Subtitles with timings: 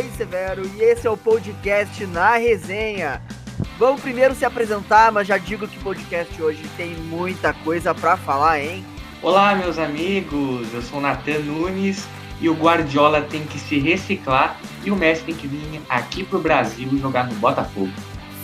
[0.00, 3.20] Andrei Severo e esse é o podcast Na Resenha.
[3.78, 8.16] Vamos primeiro se apresentar, mas já digo que o podcast hoje tem muita coisa para
[8.16, 8.82] falar, hein?
[9.22, 12.08] Olá, meus amigos, eu sou o Natan Nunes
[12.40, 16.38] e o Guardiola tem que se reciclar e o Messi tem que vir aqui pro
[16.38, 17.92] Brasil jogar no Botafogo.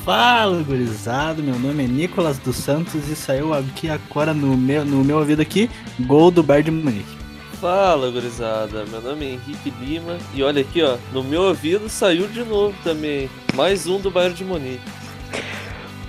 [0.05, 5.03] Fala, gurizado, meu nome é Nicolas dos Santos e saiu aqui agora no meu, no
[5.03, 5.71] meu ouvido aqui,
[6.01, 7.16] gol do Bayern de Munique.
[7.61, 12.29] Fala, gurizada, meu nome é Henrique Lima e olha aqui, ó, no meu ouvido saiu
[12.29, 14.83] de novo também, mais um do Bayern de Munique.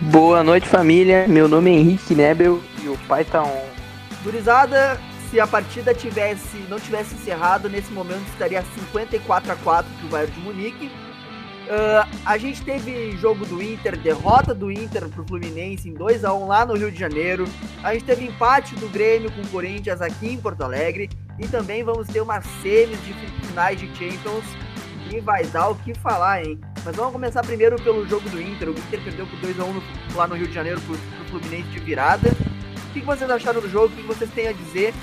[0.01, 3.65] Boa noite, família, meu nome é Henrique Nebel e o pai tá on.
[4.23, 4.99] Gurizada,
[5.31, 10.33] se a partida tivesse não tivesse encerrado, nesse momento estaria 54 a 4 pro Bayern
[10.33, 10.87] de Munique.
[10.87, 16.33] Uh, a gente teve jogo do Inter, derrota do Inter pro Fluminense em 2 a
[16.33, 17.45] 1 lá no Rio de Janeiro.
[17.81, 21.09] A gente teve empate do Grêmio com o Corinthians aqui em Porto Alegre.
[21.39, 23.13] E também vamos ter uma semis de
[23.47, 24.45] finais de Champions.
[25.11, 26.59] E vai dar o que falar, hein?
[26.83, 28.69] Mas vamos começar primeiro pelo jogo do Inter.
[28.69, 29.83] O Inter perdeu por 2 a 1 no,
[30.15, 32.29] lá no Rio de Janeiro pro, pro Fluminense de virada.
[32.89, 33.87] O que vocês acharam do jogo?
[33.87, 34.93] O que vocês têm a dizer?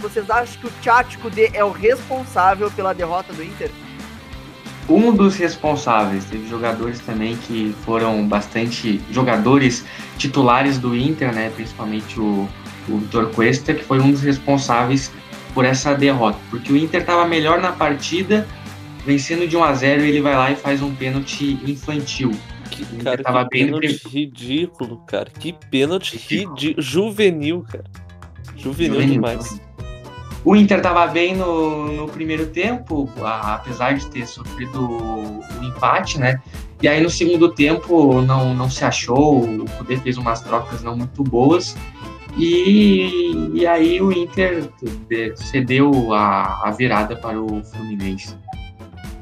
[0.00, 3.70] Vocês acham que o Tchatcho D é o responsável pela derrota do Inter?
[4.88, 9.84] Um dos responsáveis, teve jogadores também que foram bastante jogadores
[10.18, 11.52] titulares do Inter, né?
[11.54, 12.48] Principalmente o,
[12.88, 15.12] o Vitor Cuesta, que foi um dos responsáveis
[15.54, 18.46] por essa derrota, porque o Inter estava melhor na partida,
[19.04, 22.30] vencendo de 1 a 0 ele vai lá e faz um pênalti infantil.
[22.70, 24.12] Que, cara, tava que pênalti bem...
[24.12, 25.30] ridículo, cara.
[25.30, 26.82] Que pênalti ridículo.
[26.82, 27.84] juvenil, cara.
[28.56, 29.60] Juvenil, juvenil demais.
[30.44, 36.40] O Inter estava bem no, no primeiro tempo, apesar de ter sofrido o empate, né?
[36.82, 40.96] E aí no segundo tempo não, não se achou, o Kudê fez umas trocas não
[40.96, 41.76] muito boas.
[42.36, 44.68] E, e aí o Inter
[45.36, 48.36] cedeu a, a virada para o Fluminense.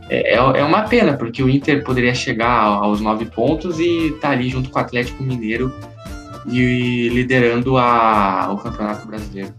[0.09, 4.21] É, é, é uma pena, porque o Inter poderia chegar aos nove pontos e estar
[4.21, 5.73] tá ali junto com o Atlético Mineiro
[6.47, 9.55] e liderando a, o Campeonato Brasileiro.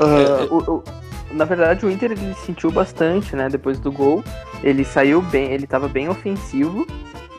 [0.00, 0.84] Uh, o, o,
[1.32, 3.48] na verdade, o Inter ele sentiu bastante, né?
[3.48, 4.24] Depois do gol,
[4.62, 6.86] ele saiu bem, ele estava bem ofensivo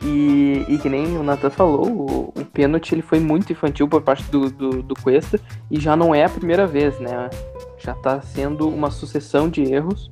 [0.03, 4.01] e, e, que nem o Nathan falou, o, o, pênalti ele foi muito infantil por
[4.01, 5.39] parte do, do, do Cuesta
[5.69, 7.29] e já não é a primeira vez, né?
[7.77, 10.11] Já está sendo uma sucessão de erros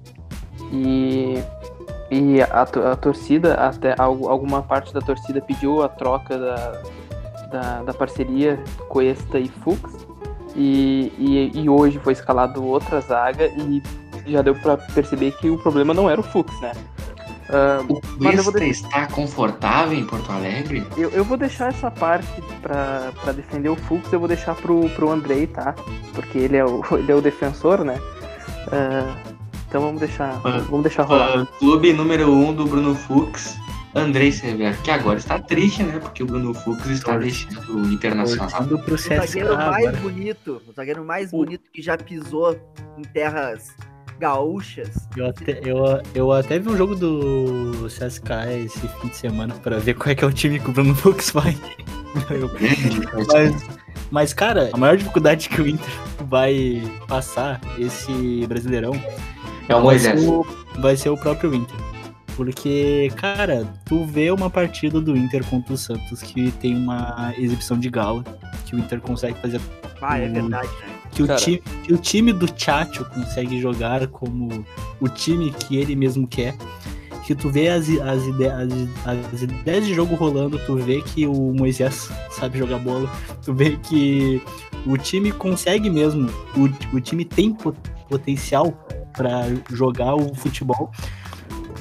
[0.71, 1.35] e,
[2.11, 2.61] e a,
[2.91, 6.81] a torcida, até alguma parte da torcida pediu a troca da,
[7.51, 10.07] da, da parceria Cuesta e Fux
[10.55, 13.81] e, e, e, hoje foi escalado outra zaga e
[14.27, 16.73] já deu para perceber que o problema não era o Fux, né?
[17.49, 18.69] Uh, o Cuesta de...
[18.69, 20.85] está confortável em Porto Alegre?
[20.95, 22.27] Eu, eu vou deixar essa parte
[22.61, 25.73] para defender o Fux, eu vou deixar pro, pro Andrei, tá?
[26.13, 27.99] Porque ele é o, ele é o defensor, né?
[28.67, 29.35] Uh,
[29.67, 31.47] então vamos deixar, uh, vamos deixar rolar.
[31.57, 33.57] clube número 1 um do Bruno Fux
[33.95, 35.97] Andrei Severo, que agora está triste, né?
[35.99, 38.47] Porque o Bruno Fux está deixando o Internacional.
[38.61, 42.55] O zagueiro mais bonito, o zagueiro mais bonito que já pisou
[42.97, 43.75] em terras
[44.19, 45.07] gaúchas.
[45.15, 49.79] Eu até, eu, eu até vi um jogo do CSK esse fim de semana para
[49.79, 51.57] ver qual é que é o time que o Bruno Fux vai.
[53.33, 53.79] mas,
[54.11, 55.89] mas, cara, a maior dificuldade que o Inter
[56.27, 58.93] vai passar esse Brasileirão
[59.67, 60.21] é o Moisés.
[60.79, 61.75] Vai ser o próprio Inter.
[62.35, 67.77] Porque, cara, tu vê uma partida do Inter contra o Santos que tem uma exibição
[67.77, 68.23] de gala,
[68.65, 69.59] que o Inter consegue fazer.
[70.01, 70.98] Ah, é verdade, né?
[71.11, 74.65] Que o, time, que o time do Chacho consegue jogar como
[75.01, 76.55] o time que ele mesmo quer.
[77.25, 78.71] Que tu vê as, as, ideias,
[79.05, 83.07] as, as ideias de jogo rolando, tu vê que o Moisés sabe jogar bola,
[83.43, 84.41] tu vê que
[84.85, 87.55] o time consegue mesmo, o, o time tem
[88.09, 88.73] potencial
[89.15, 90.91] para jogar o futebol.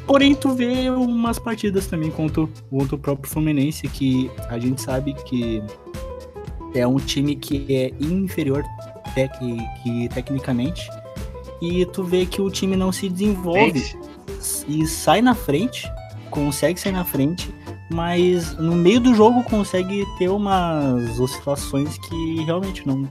[0.07, 5.13] Porém, tu vê umas partidas também contra, contra o próprio Fluminense, que a gente sabe
[5.13, 5.63] que
[6.75, 8.65] é um time que é inferior
[9.15, 9.33] tec,
[9.83, 10.89] que, tecnicamente.
[11.61, 13.97] E tu vê que o time não se desenvolve
[14.69, 15.91] e sai na frente,
[16.31, 17.53] consegue sair na frente,
[17.91, 23.09] mas no meio do jogo consegue ter umas oscilações que realmente não,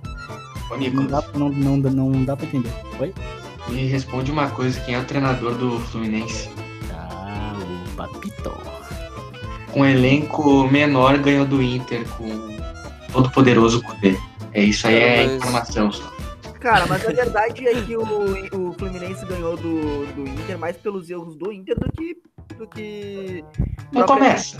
[0.94, 2.71] não, dá, não, não, não dá pra entender.
[3.00, 3.13] Oi?
[3.69, 6.50] Me responde uma coisa, quem é o treinador do Fluminense?
[7.97, 8.53] Papito.
[9.71, 12.55] Com um elenco menor ganhou do Inter com
[13.11, 14.17] todo poderoso poder.
[14.57, 15.36] É isso aí é, mas...
[15.36, 16.12] informação só.
[16.59, 21.07] Cara, mas a verdade é que o, o Fluminense ganhou do, do Inter mais pelos
[21.12, 22.18] erros do Inter do que.
[22.57, 23.45] Do que
[23.92, 24.57] Não começa.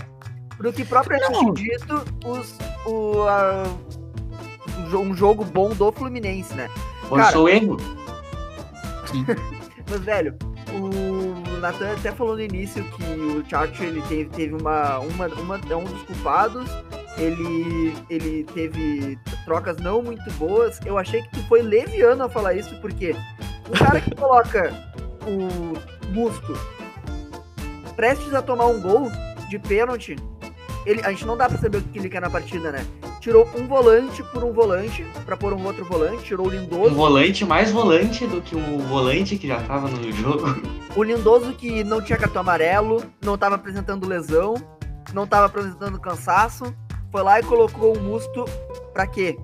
[0.60, 2.56] Do que propriamente dito, os,
[2.86, 3.64] o, a,
[4.96, 6.70] um jogo bom do Fluminense, né?
[7.10, 7.76] O erro?
[9.06, 9.26] Sim.
[9.90, 10.38] mas, velho,
[10.74, 15.60] o Nathan até falou no início que o Chacho ele teve, teve uma, uma, uma.
[15.68, 16.70] É um dos culpados.
[17.18, 20.78] Ele, ele teve trocas não muito boas.
[20.86, 23.14] Eu achei que tu foi leviano a falar isso, porque
[23.68, 24.72] o cara que coloca
[25.26, 25.76] o
[26.12, 26.56] Busto
[27.96, 29.10] prestes a tomar um gol
[29.48, 30.14] de pênalti,
[30.86, 32.86] ele, a gente não dá pra saber o que ele quer na partida, né?
[33.20, 36.94] Tirou um volante por um volante, pra pôr um outro volante, tirou o Um Lindoso.
[36.94, 40.46] volante mais volante do que o volante que já tava no jogo.
[40.94, 44.54] O Lindoso que não tinha cartão amarelo, não tava apresentando lesão,
[45.12, 46.72] não tava apresentando cansaço,
[47.10, 48.44] foi lá e colocou o Musto
[48.92, 49.38] pra quê?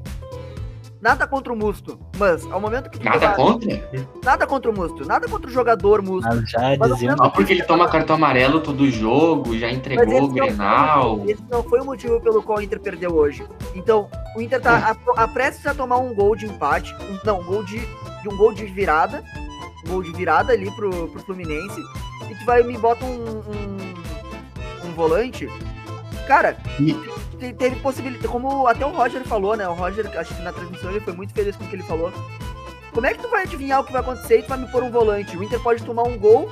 [1.01, 3.89] Nada contra o Musto, mas ao momento que tu Nada tomar- contra?
[4.25, 6.27] nada contra o Musto, nada contra o jogador Musto.
[6.27, 7.19] Mas já dizendo.
[7.19, 11.19] Só porque ele toma cartão amarelo todo jogo, já entregou o Grenal.
[11.19, 13.47] foi, esse não foi o motivo pelo qual o Inter perdeu hoje.
[13.75, 17.41] Então, o Inter tá a, a prestes a tomar um gol de empate, um- não,
[17.41, 17.81] um gol de,
[18.23, 19.23] de um gol de virada,
[19.87, 21.83] um gol de virada ali pro, pro Fluminense,
[22.31, 25.47] e tu vai e me bota um, um, um volante.
[26.27, 26.97] Cara, E-
[27.35, 29.69] teve possibilidade, como até o Roger falou, né?
[29.69, 32.13] O Roger, acho que na transmissão ele foi muito feliz com o que ele falou.
[32.93, 34.83] Como é que tu vai adivinhar o que vai acontecer e tu vai me pôr
[34.83, 35.37] um volante?
[35.37, 36.51] O Inter pode tomar um gol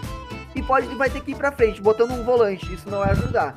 [0.55, 2.73] e pode vai ter que ir pra frente, botando um volante.
[2.73, 3.57] Isso não vai ajudar.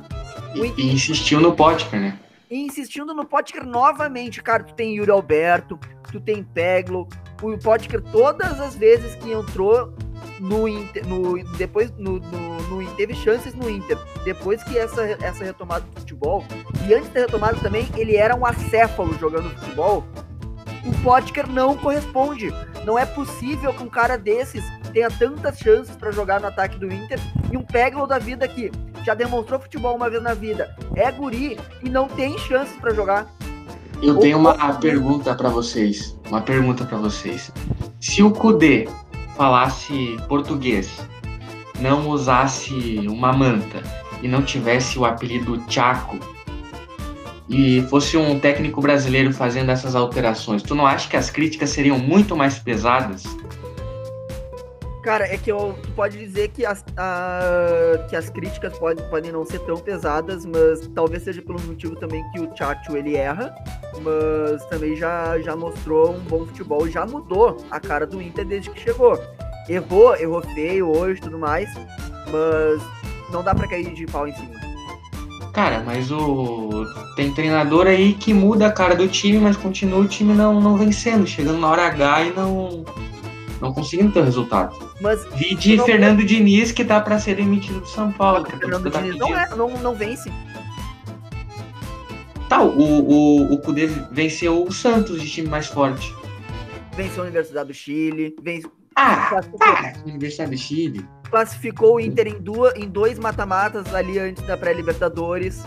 [0.54, 2.18] O Inter- e insistiu no Potker, né?
[2.48, 4.62] e insistindo no Potker novamente, cara.
[4.62, 5.78] Tu tem Yuri Alberto,
[6.12, 7.08] tu tem Peglo.
[7.42, 9.92] O Potker, todas as vezes que entrou
[10.40, 13.98] no Inter, no, depois no, no, no- teve chances no Inter.
[14.24, 16.44] Depois que essa, essa retomada do futebol,
[16.86, 20.04] e antes da retomada também, ele era um acéfalo jogando futebol.
[20.84, 22.52] O Potker não corresponde.
[22.84, 24.62] Não é possível que um cara desses
[24.92, 27.18] tenha tantas chances pra jogar no ataque do Inter
[27.52, 28.70] e um Peglo da vida que
[29.04, 33.26] já demonstrou futebol uma vez na vida, é guri e não tem chances pra jogar.
[34.02, 36.16] Eu tenho uma pergunta pra vocês.
[36.28, 37.50] Uma pergunta pra vocês.
[38.00, 38.88] Se o Kudê
[39.36, 41.06] falasse português,
[41.78, 42.72] não usasse
[43.06, 43.82] uma manta
[44.22, 46.18] e não tivesse o apelido Chaco
[47.48, 51.98] e fosse um técnico brasileiro fazendo essas alterações, tu não acha que as críticas seriam
[51.98, 53.24] muito mais pesadas?
[55.06, 59.30] Cara, é que eu, tu pode dizer que as, a- que as críticas pode, podem
[59.30, 63.54] não ser tão pesadas, mas talvez seja pelo motivo também que o Chacho ele erra,
[64.02, 68.68] mas também já, já mostrou um bom futebol, já mudou a cara do Inter desde
[68.68, 69.16] que chegou.
[69.68, 71.72] Errou, errou feio hoje tudo mais,
[72.32, 72.82] mas
[73.30, 74.56] não dá pra cair de pau em cima.
[75.52, 80.08] Cara, mas o tem treinador aí que muda a cara do time, mas continua o
[80.08, 82.84] time não, não vencendo, chegando na hora H e não
[83.60, 84.85] não conseguindo ter resultado.
[85.00, 88.44] Mas Vi de Não- Fernando Diniz que tá pra ser demitido do São Paulo.
[88.44, 90.30] que a o Fernando tá Diniz não, é, não, não vence.
[92.48, 96.14] Tá, o, o, o Cudê venceu o Santos de time mais forte.
[96.96, 99.92] Venceu a Universidade do Chile, vence, Ah, classificou, para!
[100.06, 101.04] Universidade do Chile.
[101.28, 105.62] classificou o Inter em, duas, em dois mata-matas ali antes da pré-Libertadores.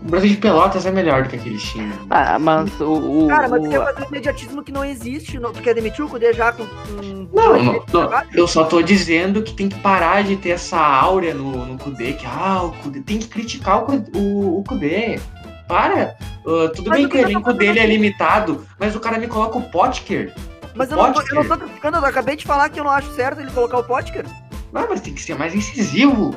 [0.00, 1.92] O Brasil de Pelotas é melhor do que aquele time.
[2.08, 3.24] Ah, mas o.
[3.24, 5.38] o- Cara, mas tu o- quer fazer um imediatismo que não existe.
[5.40, 6.64] Não, tu quer demitir o Kudê já com.
[6.64, 10.78] com Não, não, não, eu só tô dizendo que tem que parar de ter essa
[10.78, 15.18] áurea no, no Cudê, que ah, o Cudê tem que criticar o, o, o Cudê.
[15.66, 16.16] Para!
[16.46, 17.92] Ah, tudo Mas bem o que o elenco dele é aqui?
[17.92, 20.32] limitado, mas o cara me coloca o Potker.
[20.74, 21.58] Mas eu não, tô, eu não Potker.
[21.58, 24.24] tô criticando, eu acabei de falar que eu não acho certo ele colocar o Potker.
[24.72, 26.34] Não, mas tem que ser mais incisivo.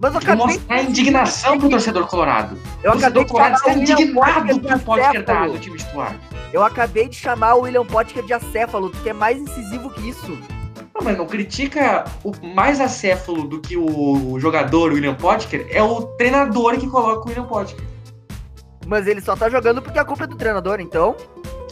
[0.00, 2.56] Mas eu que acabei, mostrar a indignação pro torcedor colorado.
[2.82, 5.24] eu o acabei torcedor de colorado chamar está o William indignado que o de Potker
[5.24, 6.16] tá no time titular.
[6.52, 8.90] Eu acabei de chamar o William Potker de acéfalo.
[8.90, 10.38] Tu quer mais incisivo que isso?
[10.94, 15.82] Não, mas não critica o mais acéfalo do que o jogador, o William Potker, é
[15.82, 17.84] o treinador que coloca o William Potker.
[18.86, 21.14] Mas ele só tá jogando porque a culpa é do treinador, então.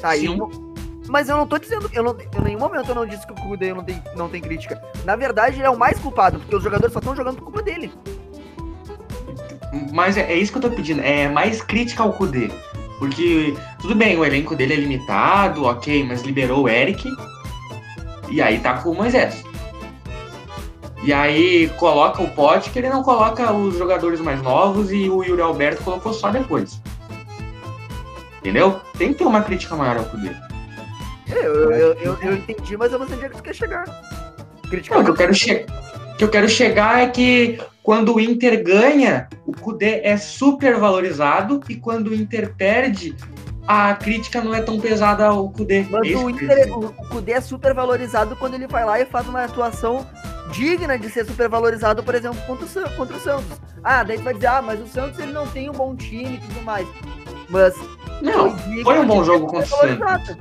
[0.00, 0.20] Tá aí.
[0.22, 0.40] Sim.
[0.40, 0.65] um-
[1.08, 1.90] Mas eu não tô dizendo.
[1.92, 4.40] Eu não, em nenhum momento eu não disse que o Kudê não tem, não tem
[4.40, 4.80] crítica.
[5.04, 7.62] Na verdade, ele é o mais culpado, porque os jogadores só estão jogando por culpa
[7.62, 7.92] dele.
[9.92, 12.50] Mas é, é isso que eu tô pedindo, é mais crítica ao Kudê.
[12.98, 17.10] Porque, tudo bem, o elenco dele é limitado, ok, mas liberou o Eric.
[18.30, 19.44] E aí tá com o Moisés.
[21.02, 25.22] E aí coloca o Pote, que ele não coloca os jogadores mais novos e o
[25.22, 26.80] Yuri Alberto colocou só depois.
[28.38, 28.80] Entendeu?
[28.96, 30.45] Tem que ter uma crítica maior ao Kudê.
[31.30, 33.54] É, Eu, eu, eu, eu entendi, mas eu não sei onde é que tu quer
[33.54, 33.84] chegar.
[34.68, 35.66] Criticar Não, o que eu quero, che
[36.12, 40.76] o que eu quero chegar é que quando o Inter ganha, o Kudê é super
[40.76, 43.14] valorizado e quando o Inter perde,
[43.66, 45.86] a crítica não é tão pesada ao Kudê.
[45.90, 48.84] Mas É isso o Inter, quero o, o Kudê é super valorizado quando ele vai
[48.84, 50.06] lá e faz uma atuação
[50.52, 53.60] digna de ser super valorizado, por exemplo, contra o, contra o Santos.
[53.82, 56.36] Ah, daí tu vai dizer, ah, mas o Santos ele não tem um bom time
[56.36, 56.86] e tudo mais.
[57.48, 57.74] Mas.
[58.22, 59.98] Não, digno foi um bom jogo contra o.
[59.98, 60.36] Santos.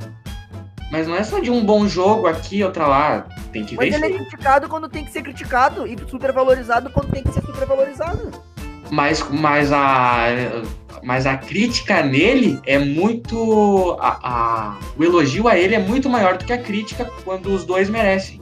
[0.95, 3.27] Mas não é só de um bom jogo aqui, outra lá.
[3.51, 4.25] Tem que ver Mas isso ele é aí.
[4.25, 8.31] criticado quando tem que ser criticado e supervalorizado quando tem que ser supervalorizado.
[8.89, 10.27] Mas, mas, a,
[11.03, 13.97] mas a crítica nele é muito.
[13.99, 17.65] A, a- o elogio a ele é muito maior do que a crítica quando os
[17.65, 18.41] dois merecem.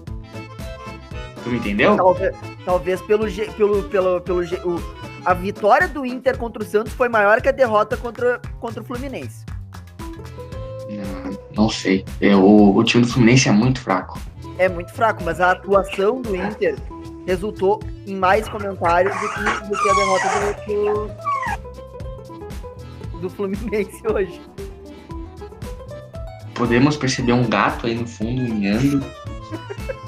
[1.43, 1.95] Tu me entendeu?
[1.97, 3.25] Talvez, talvez pelo,
[3.57, 4.41] pelo, pelo, pelo
[4.75, 4.83] o-
[5.25, 8.85] a vitória do Inter contra o Santos foi maior que a derrota contra, contra o
[8.85, 9.43] Fluminense.
[11.55, 12.05] Não, sei.
[12.19, 14.19] É, o, o time do Fluminense é muito fraco.
[14.57, 16.75] É muito fraco, mas a atuação do Inter
[17.25, 20.29] resultou em mais comentários do que, do que a derrota
[20.67, 21.11] do,
[23.13, 24.41] do, do Fluminense hoje.
[26.53, 29.03] Podemos perceber um gato aí no fundo miando.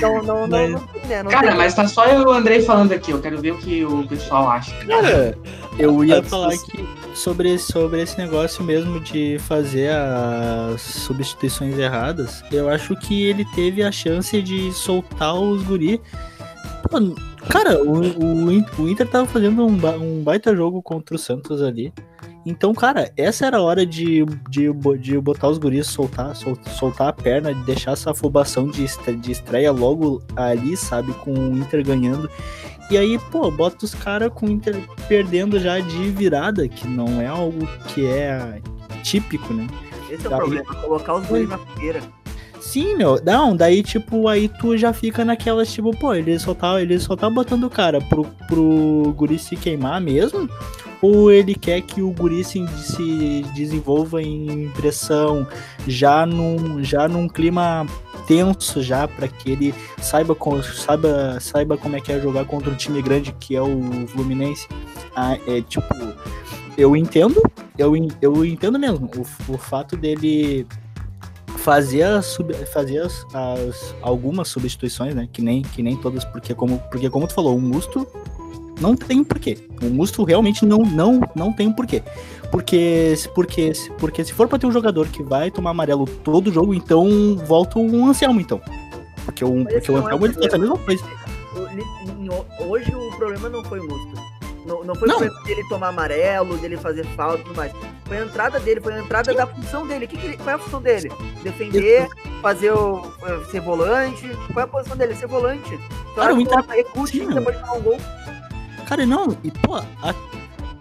[0.00, 1.22] Não, não, não, Mas- não, né?
[1.22, 3.10] Não Cara, tem- mas tá só eu e o Andrei falando aqui.
[3.10, 4.74] Eu quero ver o que o pessoal acha.
[4.86, 5.36] Cara,
[5.78, 6.84] eu ia falar que
[7.14, 13.82] sobre, sobre esse negócio mesmo de fazer as substituições erradas, eu acho que ele teve
[13.82, 16.00] a chance de soltar os guri.
[16.90, 16.98] Pô,
[17.48, 18.44] cara, o, o,
[18.82, 21.92] o Inter tava fazendo um, um baita jogo contra o Santos ali.
[22.46, 24.70] Então, cara, essa era a hora de, de,
[25.00, 28.84] de botar os guris, soltar, sol- soltar a perna, de deixar essa afobação de,
[29.18, 31.12] de estreia logo ali, sabe?
[31.14, 32.28] Com o Inter ganhando.
[32.90, 34.76] E aí, pô, bota os caras com o Inter
[35.08, 38.60] perdendo já de virada, que não é algo que é
[39.02, 39.66] típico, né?
[40.10, 42.02] Esse é o problema, colocar os dois na fogueira.
[42.64, 43.20] Sim, meu.
[43.22, 47.14] Não, daí, tipo, aí tu já fica naquelas, tipo, pô, ele só tá, ele só
[47.14, 50.48] tá botando o cara pro, pro guri se queimar mesmo?
[51.02, 55.46] Ou ele quer que o guri se, se desenvolva em pressão,
[55.86, 57.86] já num, já num clima
[58.26, 60.34] tenso já, pra que ele saiba,
[60.74, 64.66] saiba, saiba como é que é jogar contra um time grande que é o Fluminense?
[65.14, 65.94] Ah, é tipo,
[66.78, 67.42] eu entendo,
[67.76, 67.92] eu,
[68.22, 70.66] eu entendo mesmo o, o fato dele
[71.58, 75.28] fazer, as sub- fazer as, as- algumas substituições, né?
[75.32, 78.06] Que nem, que nem todas, porque como, porque como tu falou, o Musto
[78.80, 79.58] não tem porquê.
[79.82, 82.02] O Musto realmente não, não, não tem porquê.
[82.50, 86.52] Porque, se- porque, porque se for pra ter um jogador que vai tomar amarelo todo
[86.52, 88.60] jogo, então volta um Anselmo, então.
[89.24, 91.04] Porque o, porque o é Anselmo ele faz a mesma coisa.
[92.68, 94.33] Hoje o problema não foi o Musto.
[94.64, 95.18] Não, não foi Não.
[95.18, 97.72] dele tomar amarelo, dele fazer falta e tudo mais.
[98.06, 100.06] Foi a entrada dele, foi a entrada da função dele.
[100.06, 101.10] Que que ele- qual é a função dele?
[101.42, 102.08] Defender,
[102.40, 103.02] fazer o.
[103.50, 104.26] ser volante.
[104.52, 105.14] Qual é a posição dele?
[105.14, 105.78] Ser volante.
[106.14, 106.64] Cara, o Inter-
[107.06, 107.98] Sim, você pode tomar um gol.
[108.86, 110.14] Cara, não, e pô, a-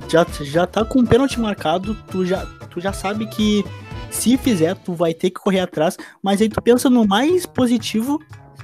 [0.07, 3.63] já, já tá com o pênalti marcado, tu já, tu já sabe que
[4.11, 8.21] se fizer, tu vai ter que correr atrás, mas aí tu pensa no mais positivo,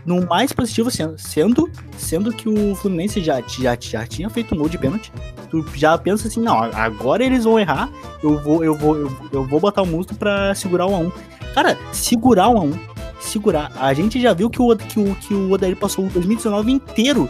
[0.09, 4.67] no mais positivo sendo, sendo, que o Fluminense já, já, já tinha feito um gol
[4.67, 5.11] de pênalti.
[5.51, 7.91] Tu já pensa assim, não, agora eles vão errar,
[8.23, 11.13] eu vou, eu vou, eu, eu vou botar o musto pra segurar o 1x1.
[11.53, 12.79] Cara, segurar o 1x1,
[13.19, 13.71] segurar.
[13.79, 17.29] A gente já viu que o, que o, que o Odair passou o 2019 inteiro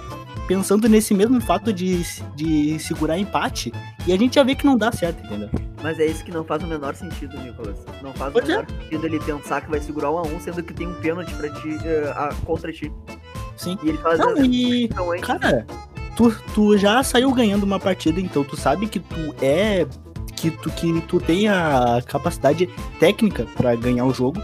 [0.49, 2.01] pensando nesse mesmo fato de,
[2.35, 3.71] de segurar empate,
[4.07, 5.47] e a gente já vê que não dá certo, entendeu?
[5.83, 7.77] Mas é isso que não faz o menor sentido, Nicolas.
[8.01, 10.63] Não faz Pois o menor sentido ele pensar que vai segurar um a um, sendo
[10.63, 11.77] que tem um pênalti pra ti,
[12.15, 12.91] a- contra ti.
[13.55, 13.77] Sim.
[13.83, 15.67] E ele faz Não, e, então, cara,
[16.15, 19.85] tu, tu já saiu ganhando uma partida, então tu sabe que tu é.
[20.35, 22.67] Que tu, que tu tem a capacidade
[22.99, 24.41] técnica pra ganhar o jogo,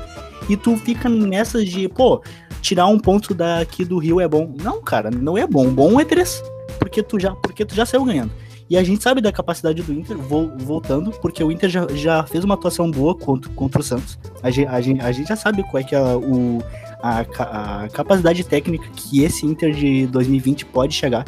[0.47, 2.21] e tu fica nessas de, pô,
[2.65, 4.51] tirar um ponto daqui do Rio é bom.
[4.63, 5.69] Não, cara, não é bom.
[5.69, 6.43] Bom é três.
[6.79, 8.31] Porque tu já, porque tu já saiu ganhando.
[8.67, 12.23] E a gente sabe da capacidade do Inter, vol- voltando, porque o Inter já, já
[12.23, 14.17] fez uma atuação boa contra, contra o Santos.
[14.41, 16.63] A gente, a, gente, a gente já sabe qual é que é o,
[17.03, 17.19] a,
[17.83, 21.23] a capacidade técnica que esse Inter de 2020 pode chegar.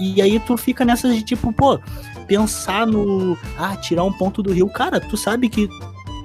[0.00, 1.78] E aí tu fica nessas de tipo, pô,
[2.26, 3.38] pensar no.
[3.56, 4.68] Ah, tirar um ponto do Rio.
[4.68, 5.68] Cara, tu sabe que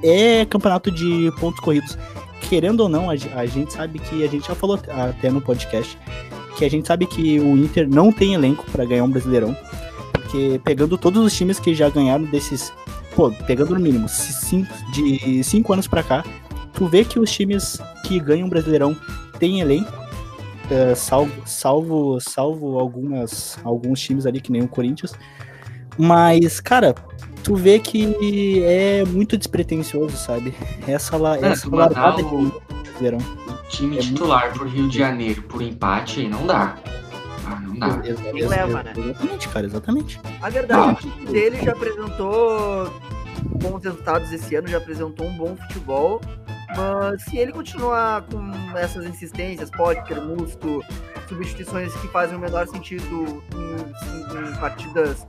[0.04, 1.96] é campeonato de pontos corridos.
[2.50, 4.24] Querendo ou não, a, a gente sabe que.
[4.24, 5.98] A gente já falou até no podcast.
[6.58, 9.56] Que a gente sabe que o Inter não tem elenco pra ganhar um brasileirão.
[10.12, 12.74] Porque pegando todos os times que já ganharam desses.
[13.16, 16.24] Pô, pegando no mínimo ci- cinco, de cinco anos pra cá,
[16.74, 18.96] tu vê que os times que ganham brasileirão
[19.40, 19.92] têm elenco.
[20.70, 25.14] eh, salvo, salvo, salvo algumas, alguns times ali, que nem o Corinthians.
[25.98, 26.96] Mas, cara,
[27.44, 30.54] tu vê que é muito despretensioso, sabe?
[30.88, 32.48] Essa, la, É, essa largada o-.
[32.48, 36.78] O time É muito- titular pro Rio de Janeiro por empate aí não dá.
[37.48, 38.00] Ah, não dá.
[38.06, 38.94] Ex- leva, né?
[38.96, 40.20] Exatamente, cara, exatamente.
[40.42, 42.94] A verdade é que o time dele já apresentou
[43.44, 46.22] bons resultados esse ano, já apresentou um bom futebol.
[46.76, 50.84] Mas se ele continuar com essas insistências, Potker, Musto,
[51.28, 55.26] substituições que fazem o menor sentido em, em- em partidas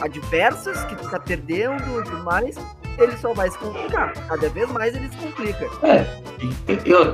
[0.00, 2.56] adversas, que tu tá perdendo e tudo mais,
[2.98, 4.12] ele só vai se complicar.
[4.28, 5.68] Cada vez mais ele se complica.
[5.82, 6.06] É,
[6.84, 7.12] eu,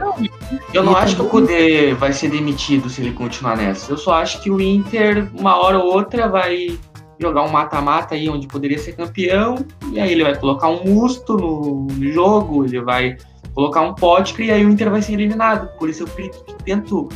[0.75, 3.91] eu não acho que o Kudê vai ser demitido se ele continuar nessa.
[3.93, 6.79] Eu só acho que o Inter, uma hora ou outra, vai
[7.19, 9.57] jogar um mata-mata aí onde poderia ser campeão,
[9.93, 13.17] e aí ele vai colocar um musto no, no jogo, ele vai
[13.55, 15.69] colocar um pote e aí o Inter vai ser eliminado.
[15.79, 16.33] Por isso eu
[16.65, 17.09] tento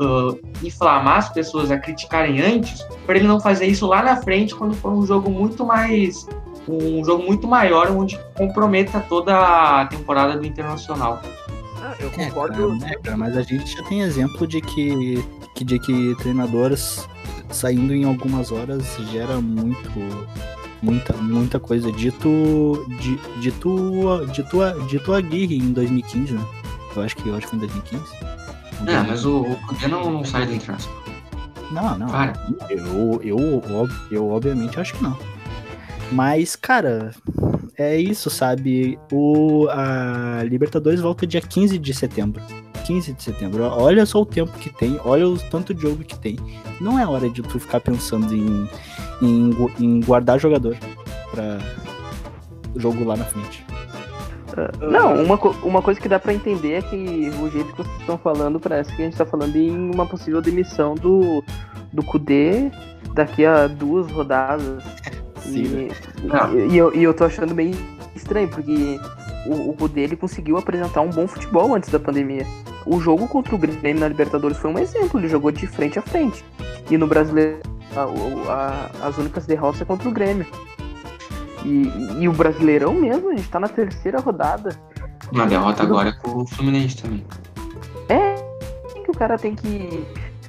[0.00, 4.54] uh, inflamar as pessoas a criticarem antes, para ele não fazer isso lá na frente
[4.54, 6.26] quando for um jogo muito mais
[6.68, 11.20] um jogo muito maior onde comprometa toda a temporada do Internacional.
[11.82, 12.78] Ah, eu concordo.
[12.84, 17.08] É, cara, mas a gente já tem exemplo de que, que de que treinadores
[17.50, 19.90] saindo em algumas horas gera muito
[20.82, 21.90] muita muita coisa.
[21.92, 22.86] Dito
[23.40, 26.46] dito dito dito Aguirre em 2015 né?
[26.94, 28.04] Eu acho que eu acho que foi em 2015
[28.86, 31.00] é mas o, o Cudê não, não sai do Internacional
[31.70, 32.06] não não.
[32.08, 32.32] Para.
[32.68, 35.16] eu, eu eu eu obviamente acho que não.
[36.10, 37.12] Mas cara
[37.78, 38.98] é isso sabe?
[39.12, 42.42] O a Libertadores volta dia 15 de setembro.
[42.84, 43.62] 15 de setembro.
[43.62, 46.36] Olha só o tempo que tem, olha o tanto de jogo que tem.
[46.80, 48.68] Não é hora de tu ficar pensando em,
[49.22, 50.76] em, em guardar jogador
[51.30, 51.58] para
[52.76, 53.64] jogo lá na frente.
[54.50, 58.00] Uh, não, uma, uma coisa que dá para entender é que o jeito que vocês
[58.00, 61.42] estão falando parece que a gente tá falando em uma possível demissão do,
[61.92, 62.70] do Kudê
[63.14, 64.82] daqui a duas rodadas.
[65.40, 65.88] Sim.
[65.88, 67.74] E, e, eu, e eu tô achando meio
[68.14, 68.98] estranho, porque
[69.46, 72.44] o, o dele conseguiu apresentar um bom futebol antes da pandemia.
[72.86, 76.02] O jogo contra o Grêmio na Libertadores foi um exemplo, ele jogou de frente a
[76.02, 76.44] frente.
[76.90, 77.60] E no Brasileiro,
[77.96, 80.46] a, a, as únicas derrotas é contra o Grêmio.
[81.64, 84.74] E, e, o Brasileirão mesmo, a gente tá na terceira rodada.
[85.30, 87.24] Uma derrota agora é com o Fluminense também.
[88.08, 88.34] É,
[89.04, 90.06] que o cara tem que,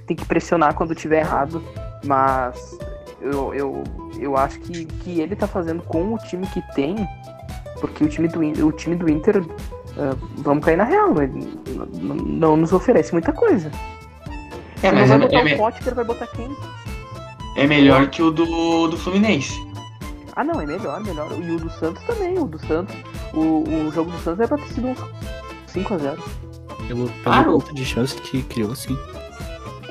[0.07, 1.61] tem que pressionar quando tiver errado,
[2.05, 2.77] mas
[3.19, 3.83] eu, eu,
[4.17, 6.95] eu acho que, que ele tá fazendo com o time que tem
[7.81, 11.59] porque o time do, o time do Inter, uh, vamos cair na real, ele
[11.99, 13.71] não, não nos oferece muita coisa.
[14.83, 16.55] É, mas não é, vai botar é, o Potker, vai botar quem?
[17.55, 19.53] É melhor que o do, do Fluminense.
[20.35, 21.29] Ah, não, é melhor, melhor.
[21.39, 22.95] E o do Santos também, o do Santos.
[23.33, 24.97] O, o jogo do Santos é pra ter sido uns
[25.73, 26.17] 5x0.
[26.87, 27.63] Pelo, pelo Claro.
[27.73, 28.97] de chance que criou, sim.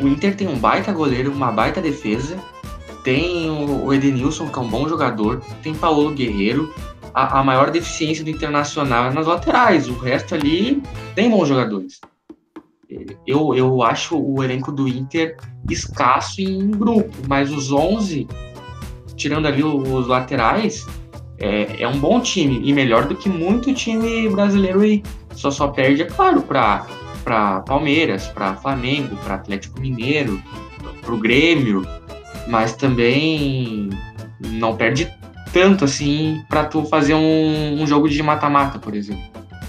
[0.01, 2.39] O Inter tem um baita goleiro, uma baita defesa.
[3.05, 5.43] Tem o o Edenilson, que é um bom jogador.
[5.63, 6.73] Tem Paulo Guerreiro.
[7.13, 9.89] A, a maior deficiência do Internacional é nas laterais.
[9.89, 10.83] O resto ali
[11.15, 12.01] tem bons jogadores.
[13.27, 15.37] Eu, eu acho o elenco do Inter
[15.69, 18.27] escasso em grupo, mas os 11,
[19.17, 20.87] tirando ali os laterais,
[21.39, 25.03] é, é um bom time e melhor do que muito time brasileiro aí.
[25.35, 26.87] Só só perde, é claro, para
[27.25, 30.43] para Palmeiras, para Flamengo, para Atlético Mineiro,
[31.03, 31.87] para o Grêmio,
[32.49, 33.91] mas também
[34.41, 35.13] não perde
[35.53, 39.23] tanto assim para tu fazer um, um jogo de mata-mata, por exemplo.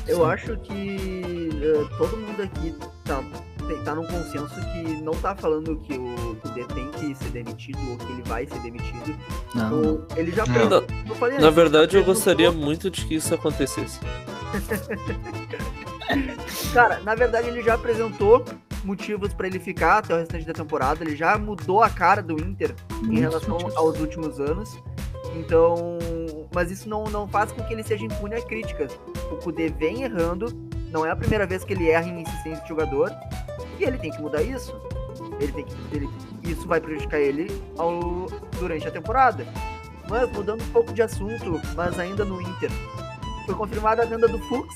[0.08, 2.74] Eu acho que eh, todo mundo aqui
[3.16, 7.80] tá, tá num consenso que não tá falando que o Kudê tem que ser demitido
[7.92, 9.16] ou que ele vai ser demitido.
[9.56, 9.68] Não.
[9.68, 10.54] Então, ele já Não.
[10.54, 10.84] apresentou.
[11.10, 14.00] eu falei Na antes, verdade, eu gostaria muito de que isso acontecesse.
[16.74, 18.44] Cara, na verdade ele já apresentou
[18.84, 21.04] motivos pra ele ficar até o restante da temporada.
[21.04, 23.76] Ele já mudou a cara do Inter em Muitos relação motivos.
[23.78, 24.78] aos últimos anos.
[25.36, 25.98] Então,
[26.54, 28.98] mas isso não, não faz com que ele seja impune a críticas.
[29.32, 30.48] O Kudê vem errando,
[30.92, 33.12] não é a primeira vez que ele erra em insistência de jogador,
[33.80, 34.74] e ele tem que mudar isso.
[35.40, 36.10] Ele tem que, ele-
[36.44, 38.28] isso vai prejudicar ele ao,
[38.60, 39.46] durante a temporada.
[40.10, 42.70] Mas mudando um pouco de assunto, mas ainda no Inter,
[43.46, 44.76] foi confirmada a venda do Fux.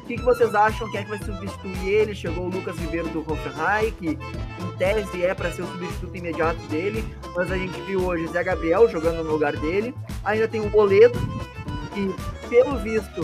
[0.00, 0.90] O que, que vocês acham?
[0.90, 2.14] Quem é que vai substituir ele?
[2.14, 6.58] Chegou o Lucas Ribeiro do Hoffenheim, que em tese é para ser o substituto imediato
[6.68, 7.04] dele,
[7.36, 9.94] mas a gente viu hoje Zé Gabriel jogando no lugar dele.
[10.24, 11.18] Ainda tem o Boledo,
[11.94, 13.22] que pelo visto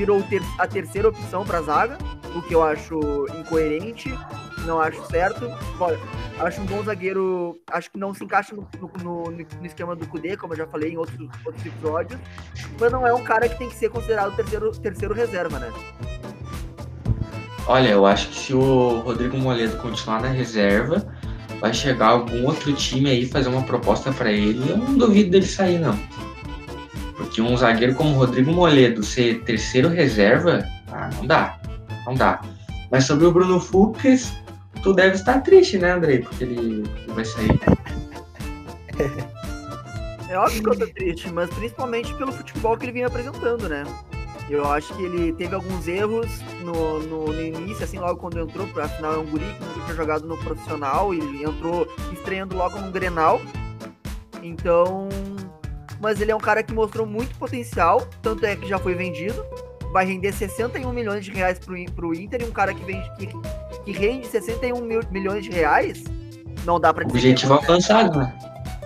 [0.00, 1.98] virou ter- a terceira opção para zaga,
[2.34, 2.98] o que eu acho
[3.38, 4.12] incoerente,
[4.64, 5.44] não acho certo.
[5.78, 5.98] Olha,
[6.38, 10.06] acho um bom zagueiro, acho que não se encaixa no, no- no- no esquema do
[10.06, 12.18] Kudê, como eu já falei em outros, outros episódios,
[12.80, 15.70] mas não é um cara que tem que ser considerado terceiro, terceiro reserva, né?
[17.66, 21.06] Olha, eu acho que se o Rodrigo Moledo continuar na reserva,
[21.60, 24.66] vai chegar algum outro time aí fazer uma proposta para ele.
[24.70, 25.94] Eu não duvido dele sair, não.
[27.20, 31.60] Porque um zagueiro como o Rodrigo Moledo ser terceiro reserva, ah, não dá.
[32.06, 32.40] Não dá.
[32.90, 34.32] Mas sobre o Bruno Fux,
[34.82, 36.20] tu deve estar triste, né, Andrei?
[36.20, 37.60] Porque ele, vai sair.
[40.30, 43.84] É óbvio que eu tô triste, mas principalmente pelo futebol que ele vinha apresentando, né?
[44.48, 46.28] Eu acho que ele teve alguns erros
[46.62, 49.80] no, no, no início, assim, logo quando entrou, porque afinal é um guri que nunca
[49.84, 53.40] tinha jogado no profissional e entrou estreando logo no Grenal.
[54.42, 55.08] Então.
[56.00, 59.44] Mas ele é um cara que mostrou muito potencial, tanto é que já foi vendido.
[59.92, 63.10] Vai render 61 milhões de reais pro, In- pro Inter e um cara que, vende,
[63.18, 63.26] que,
[63.84, 66.04] que rende 61 mil, milhões de reais.
[66.64, 68.32] Não dá pra dizer Objetivo que é alcançado, né?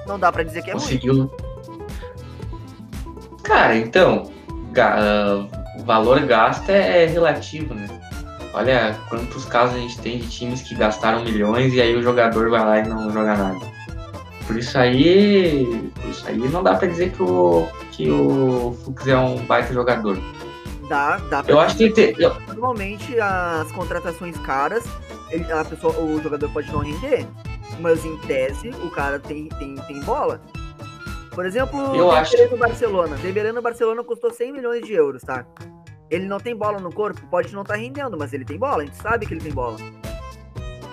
[0.06, 0.72] Não dá pra dizer que é.
[0.72, 1.30] Conseguiu.
[3.42, 4.30] Cara, então,
[4.72, 5.46] ga- ah,
[5.78, 7.86] o valor gasto é relativo, né?
[8.54, 12.48] Olha quantos casos a gente tem de times que gastaram milhões e aí o jogador
[12.50, 13.73] vai lá e não joga nada.
[14.46, 19.06] Por isso aí, por isso aí não dá pra dizer que o, que o Fux
[19.06, 20.18] é um baita jogador.
[20.88, 21.88] Dá, dá pra Eu acho que
[22.48, 24.84] Normalmente as contratações caras,
[25.30, 27.26] ele- a pessoa, o jogador pode não render,
[27.80, 30.40] mas em tese o cara tem, tem, tem bola.
[31.34, 33.16] Por exemplo, Eu o acho- no Barcelona.
[33.16, 35.44] Dembélé no Barcelona custou 100 milhões de euros, tá?
[36.10, 38.86] Ele não tem bola no corpo, pode não estar rendendo, mas ele tem bola, a
[38.86, 39.78] gente sabe que ele tem bola.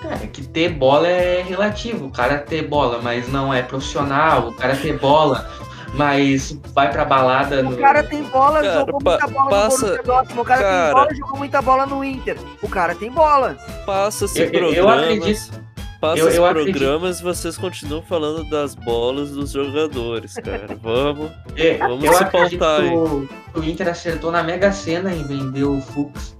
[0.01, 2.07] Cara, que ter bola é relativo.
[2.07, 4.47] O cara ter bola, mas não é profissional.
[4.49, 5.47] O cara ter bola,
[5.93, 7.71] mas vai pra balada no.
[7.71, 10.41] O cara tem bola, Cara, jogou pa- muita bola passa- no Borussia.
[10.41, 10.83] O cara, cara.
[10.85, 12.37] tem bola, jogou muita bola no Inter.
[12.61, 13.57] O cara tem bola.
[13.85, 15.03] Passa-se Eu- eu- eu programas.
[15.03, 15.61] acredito-
[16.01, 20.75] Passa eu- os eu acredito- programas e vocês continuam falando das bolas dos jogadores, cara.
[20.81, 21.29] Vamos.
[21.55, 22.89] É, Vamos eu se acredito pautar aí.
[22.89, 26.35] que o, que o Inter acertou na Mega Sena em vender o Fux.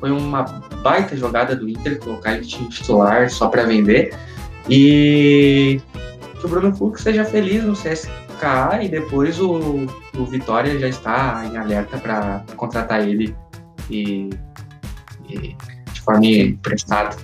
[0.00, 0.42] Foi uma
[0.82, 4.16] baita jogada do Inter colocar ele titular só pra vender.
[4.68, 5.80] E
[6.40, 9.86] que o Bruno Fux seja feliz no CSKA e depois o,
[10.18, 13.36] o Vitória já está em alerta para contratar ele
[13.90, 14.30] e,
[15.28, 15.56] e
[15.92, 17.16] de forma emprestada.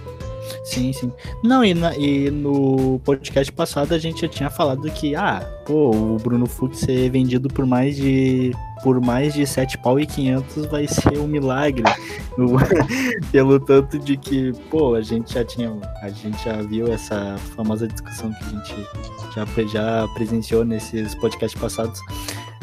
[0.67, 1.13] Sim, sim.
[1.45, 5.91] Não, e, na- e no podcast passado a gente já tinha falado que, ah, pô,
[5.95, 8.51] o Bruno Fux ser vendido por mais de
[8.83, 11.85] por mais de 7 pau e 500 vai ser um milagre.
[13.33, 17.87] Pelo tanto de que, pô, a gente já tinha, a gente já viu essa famosa
[17.89, 18.87] discussão que a gente
[19.35, 22.01] já, já presenciou nesses podcasts passados.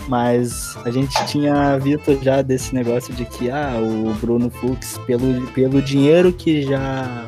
[0.10, 5.48] Mas a gente tinha visto já desse negócio de que, ah, o Bruno Fux, pelo,
[5.48, 7.26] pelo dinheiro que já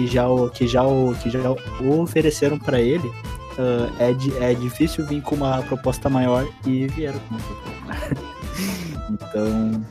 [0.00, 0.82] que já o- que já
[1.22, 1.40] que já
[1.88, 3.10] ofereceram para ele
[3.58, 8.16] ah, é, di- é difícil vir com uma proposta maior e vieram com uma proposta
[9.10, 9.84] então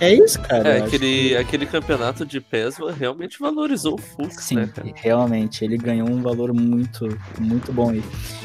[0.00, 4.56] é isso cara É, aquele, que- aquele campeonato de PES realmente valorizou o Fux, Sim,
[4.56, 4.88] né, cara?
[4.96, 7.06] realmente, ele ganhou um valor muito,
[7.38, 8.02] muito bom aí.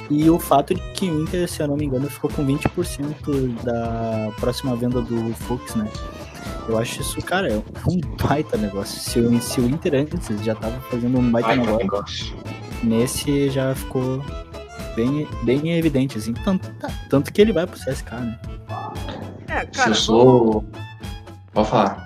[0.09, 3.63] E o fato de que o Inter, se eu não me engano, ficou com 20%
[3.63, 5.87] da próxima venda do Fux, né?
[6.67, 7.57] Eu acho isso, cara, é
[7.89, 8.99] um baita negócio.
[8.99, 12.35] Se o, se o Inter antes já tava fazendo um baita Baita negócio, negócio.
[12.83, 14.21] nesse já ficou
[14.95, 16.33] bem, bem evidente, assim.
[16.33, 16.69] Tanto,
[17.09, 18.39] tanto que ele vai pro CSK, né?
[19.47, 20.65] É, Se cara, eu sou.
[21.53, 22.05] Pode falar.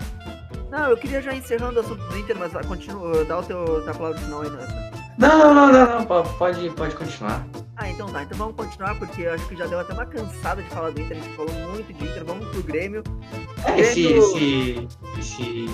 [0.70, 3.94] não, eu queria já encerrando o assunto do Inter, mas continua, dá o teu, tua
[3.94, 5.01] palavra final aí, Nathan.
[5.22, 6.06] Não, não, não, não, não.
[6.06, 7.46] po- Pode, pode continuar.
[7.78, 8.24] Ah, então tá.
[8.24, 11.00] Então vamos continuar, porque eu acho que já deu até uma cansada de falar do
[11.02, 11.18] Inter.
[11.18, 12.26] A gente falou muito de Inter.
[12.26, 13.04] Vamos pro Grêmio.
[13.66, 14.88] É, esse, Grêmio- esse,
[15.20, 15.66] esse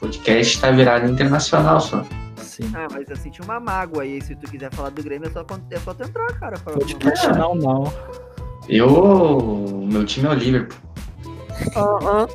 [0.00, 2.02] podcast tá virado internacional só.
[2.36, 2.70] Sim.
[2.74, 4.20] Ah, mas eu senti uma mágoa aí.
[4.22, 6.58] Se tu quiser falar do Grêmio, é só, é só tu entrar, cara.
[6.58, 7.92] Podcast não, não.
[8.68, 8.88] Eu.
[8.88, 10.78] o Meu time é o Liverpool.
[11.76, 12.26] Aham.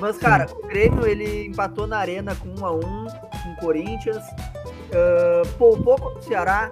[0.00, 4.22] Mas, cara, o Grêmio ele empatou na arena com 1 a 1 com o Corinthians,
[4.92, 6.70] ah, poupou contra o Ceará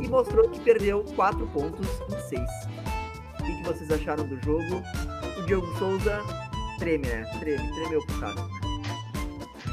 [0.00, 2.40] e mostrou que perdeu 4 pontos em 6.
[3.40, 4.82] O que, que vocês acharam do jogo?
[5.38, 6.20] O Diogo Souza
[6.78, 7.24] treme, né?
[7.40, 8.34] Treme, tremeu pro cara.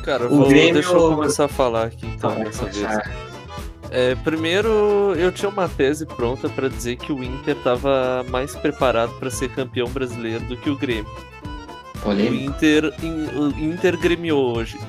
[0.03, 2.99] Cara, O vou, Grêmio- deixa eu começar a falar aqui então dessa vez.
[3.91, 9.11] É, primeiro, eu tinha uma tese pronta pra dizer que o Inter tava mais preparado
[9.19, 11.11] pra ser campeão brasileiro do que o Grêmio.
[11.95, 12.33] O Polêmico.
[12.51, 14.79] Inter, in- o Inter gremiou hoje.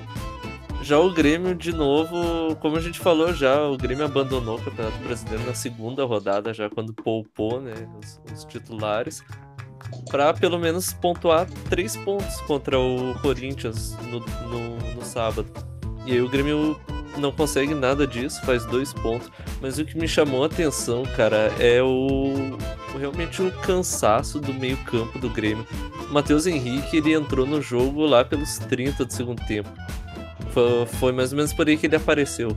[0.83, 4.99] Já o Grêmio, de novo, como a gente falou já, o Grêmio abandonou o Campeonato
[4.99, 9.23] Brasileiro na segunda rodada, já quando poupou né, os, os titulares,
[10.11, 15.49] pra pelo menos pontuar três pontos contra o Corinthians no, no, no sábado.
[16.05, 16.77] E aí o Grêmio
[17.17, 19.31] não consegue nada disso, faz dois pontos.
[19.61, 22.59] Mas o que me chamou a atenção, cara, é o
[22.99, 25.67] realmente o cansaço do meio-campo do Grêmio.
[26.11, 29.71] O Matheus Henrique ele entrou no jogo lá pelos 30 do segundo tempo.
[30.99, 32.57] Foi, mais ou menos por aí que ele apareceu.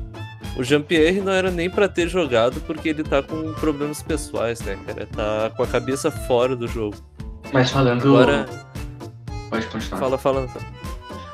[0.58, 4.77] O Jean-Pierre não era nem pra ter jogado porque ele tá com problemas pessoais, né,
[4.86, 5.05] cara?
[5.08, 6.95] Tá com a cabeça fora do jogo.
[7.53, 8.01] Mas falando.
[8.08, 8.45] Agora,
[9.49, 9.99] Pode continuar.
[9.99, 10.47] fala, fala.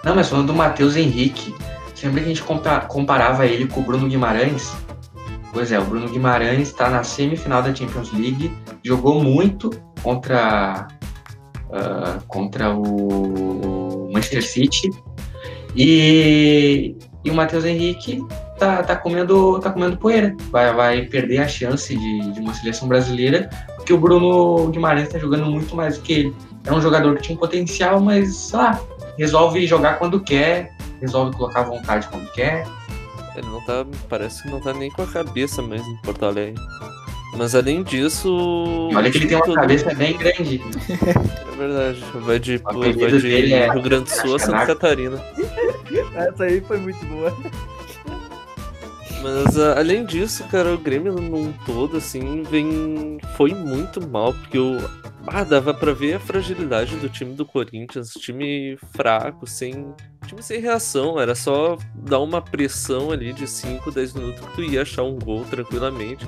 [0.03, 1.53] Não, mas falando do Matheus Henrique,
[1.93, 4.73] você lembra que a gente compa- comparava ele com o Bruno Guimarães?
[5.53, 8.51] Pois é, o Bruno Guimarães está na semifinal da Champions League,
[8.83, 9.69] jogou muito
[10.01, 10.87] contra,
[11.71, 14.89] ah, contra o Manchester City.
[15.75, 18.21] E, e o Matheus Henrique
[18.57, 20.35] tá, tá, comendo, tá comendo poeira.
[20.51, 25.17] Vai, vai perder a chance de, de uma seleção brasileira, porque o Bruno Guimarães tá
[25.17, 26.35] jogando muito mais do que ele.
[26.65, 28.79] É um jogador que tinha um potencial, mas, sei lá,
[29.17, 32.67] resolve jogar quando quer, resolve colocar vontade quando quer.
[33.35, 33.85] Ele não tá.
[34.09, 36.61] Parece que não tá nem com a cabeça mais em Porto Alegre.
[37.37, 38.89] Mas além disso.
[38.93, 39.55] Olha que ele tem uma todo...
[39.55, 40.61] cabeça bem grande.
[41.51, 42.03] É verdade.
[42.15, 43.71] Vai de, vai de é...
[43.71, 45.23] Rio Grande do Sul a Santa Catarina.
[46.15, 47.31] Essa aí foi muito boa.
[49.21, 53.19] Mas uh, além disso, cara, o Grêmio num todo, assim, vem.
[53.37, 54.77] Foi muito mal, porque o.
[55.27, 59.93] Ah, dava pra ver a fragilidade do time do Corinthians, time fraco, sem.
[60.25, 64.63] Time sem reação, era só dar uma pressão ali de 5, 10 minutos que tu
[64.63, 66.25] ia achar um gol tranquilamente.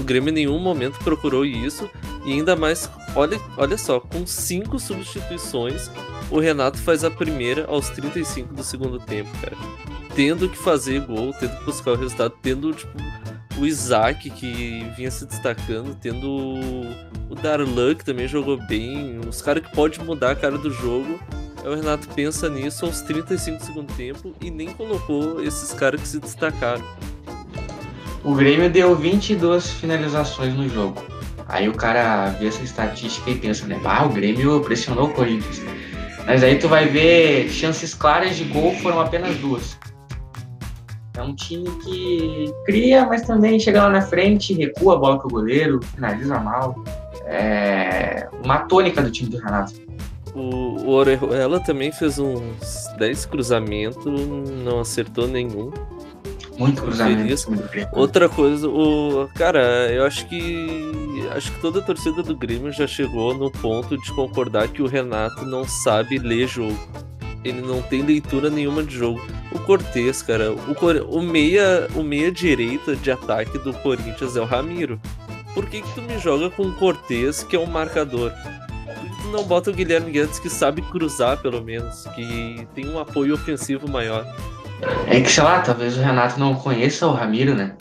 [0.00, 1.88] O Grêmio em nenhum momento procurou isso,
[2.24, 5.90] e ainda mais, olha, olha só, com cinco substituições,
[6.30, 11.32] o Renato faz a primeira aos 35 do segundo tempo, cara tendo que fazer gol,
[11.38, 12.92] tendo que buscar o resultado, tendo tipo,
[13.58, 16.28] o Isaac que vinha se destacando, tendo
[17.28, 21.18] o Darlan que também jogou bem, os caras que pode mudar a cara do jogo.
[21.62, 26.08] Aí o Renato pensa nisso aos 35 do tempo e nem colocou esses caras que
[26.08, 26.84] se destacaram.
[28.24, 31.02] O Grêmio deu 22 finalizações no jogo.
[31.48, 33.80] Aí o cara vê essa estatística e pensa, né?
[33.84, 35.60] Ah, o Grêmio pressionou o Corinthians.
[36.26, 39.76] Mas aí tu vai ver chances claras de gol foram apenas duas.
[41.14, 45.28] É um time que cria, mas também chega lá na frente, recua a bola pro
[45.28, 46.82] goleiro, finaliza mal.
[47.26, 49.74] É uma tônica do time do Renato.
[50.34, 54.04] O, o Orejuela também fez uns 10 cruzamentos,
[54.64, 55.70] não acertou nenhum.
[56.58, 57.52] Muito cruzamento.
[57.92, 60.90] Outra coisa, o cara, eu acho que
[61.36, 64.86] acho que toda a torcida do Grêmio já chegou no ponto de concordar que o
[64.86, 66.78] Renato não sabe ler jogo
[67.44, 69.20] ele não tem leitura nenhuma de jogo.
[69.50, 74.44] O Cortez, cara, o, o meia o meia direita de ataque do Corinthians é o
[74.44, 75.00] Ramiro.
[75.54, 78.30] Por que, que tu me joga com o Cortez, que é um marcador?
[78.30, 82.88] Por que tu não bota o Guilherme Guedes, que sabe cruzar, pelo menos, que tem
[82.88, 84.26] um apoio ofensivo maior?
[85.06, 87.76] É que, sei lá, talvez o Renato não conheça o Ramiro, né?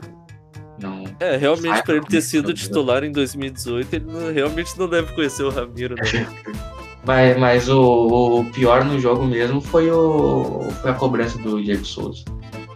[0.79, 1.05] Não.
[1.19, 5.43] É, realmente, para ele ter sido titular em 2018, ele não, realmente não deve conhecer
[5.43, 6.03] o Ramiro, né?
[7.05, 11.83] Mas, mas o, o, pior no jogo mesmo foi, o, foi a cobrança do Diego
[11.83, 12.23] Souza.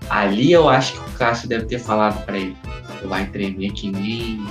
[0.09, 2.55] Ali eu acho que o Cássio deve ter falado para ele:
[3.01, 4.43] tu vai tremer que nem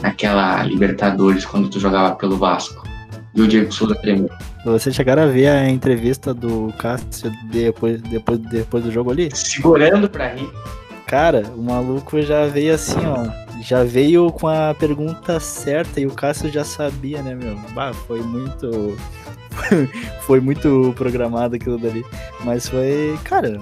[0.00, 2.86] naquela Libertadores quando tu jogava pelo Vasco.
[3.34, 4.30] E o Diego Souza tremeu.
[4.64, 9.30] Vocês chegaram a ver a entrevista do Cássio depois, depois, depois do jogo ali?
[9.34, 10.48] Segurando pra rir.
[11.06, 13.45] Cara, o maluco já veio assim, ó.
[13.62, 17.56] Já veio com a pergunta certa e o Cássio já sabia, né, meu?
[17.74, 18.96] Bah, foi muito.
[20.22, 22.04] foi muito programado aquilo dali.
[22.44, 23.18] Mas foi.
[23.24, 23.60] Cara,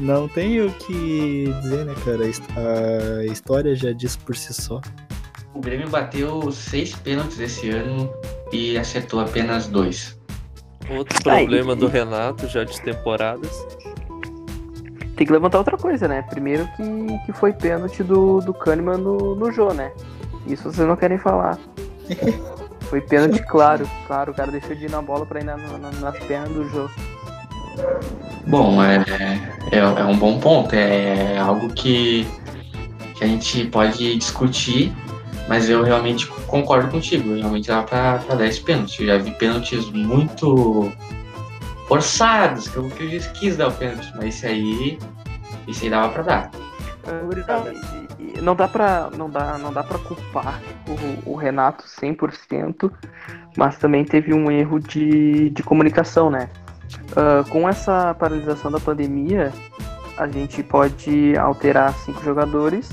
[0.00, 2.24] não tenho o que dizer, né, cara?
[2.24, 4.80] A história já diz por si só.
[5.54, 8.12] O Grêmio bateu seis pênaltis esse ano
[8.52, 10.18] e acertou apenas dois.
[10.90, 13.64] Outro problema do Renato já de temporadas
[15.22, 16.22] tem que levantar outra coisa, né?
[16.22, 19.92] Primeiro que, que foi pênalti do, do Kahneman no, no Jô, né?
[20.48, 21.56] Isso vocês não querem falar.
[22.90, 23.88] Foi pênalti, claro.
[24.06, 26.68] Claro, o cara deixou de ir na bola pra ir na, na, nas pernas do
[26.68, 26.90] Jô.
[28.46, 29.02] Bom, é,
[29.70, 30.74] é, é, um bom ponto.
[30.74, 32.26] É algo que,
[33.14, 34.92] que a gente pode discutir,
[35.48, 37.34] mas eu realmente concordo contigo.
[37.34, 39.00] Realmente dá pra, pra dar esse pênalti.
[39.00, 40.92] Eu já vi pênaltis muito
[41.86, 44.98] forçados, que eu, que eu quis dar o pênalti, mas esse aí,
[45.68, 46.50] esse aí dava pra dar.
[48.36, 50.60] Não, não dá pra, não dá, não dá pra culpar
[51.26, 52.90] o, o Renato 100%,
[53.56, 56.48] mas também teve um erro de, de comunicação, né?
[57.12, 59.52] Uh, com essa paralisação da pandemia,
[60.16, 62.88] a gente pode alterar cinco jogadores,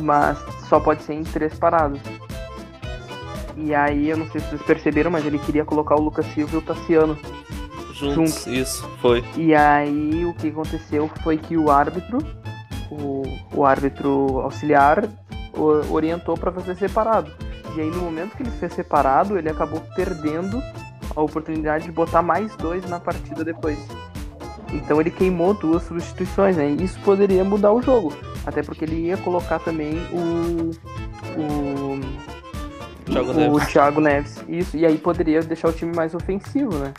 [0.00, 2.00] mas só pode ser em três paradas.
[3.56, 6.54] E aí, eu não sei se vocês perceberam, mas ele queria colocar o Lucas Silva
[6.54, 7.18] e o Tassiano
[7.98, 8.46] juntos.
[8.46, 9.24] Isso, foi.
[9.36, 12.18] E aí o que aconteceu foi que o árbitro,
[12.90, 15.08] o, o árbitro auxiliar,
[15.54, 17.30] o, orientou para fazer separado.
[17.76, 20.62] E aí no momento que ele fez separado, ele acabou perdendo
[21.14, 23.78] a oportunidade de botar mais dois na partida depois.
[24.72, 26.70] Então ele queimou duas substituições, né?
[26.70, 28.12] E isso poderia mudar o jogo.
[28.44, 30.70] Até porque ele ia colocar também o.
[31.38, 32.00] O.
[33.04, 33.68] Thiago o Neves.
[33.68, 34.44] Thiago Neves.
[34.48, 36.92] Isso, e aí poderia deixar o time mais ofensivo, né?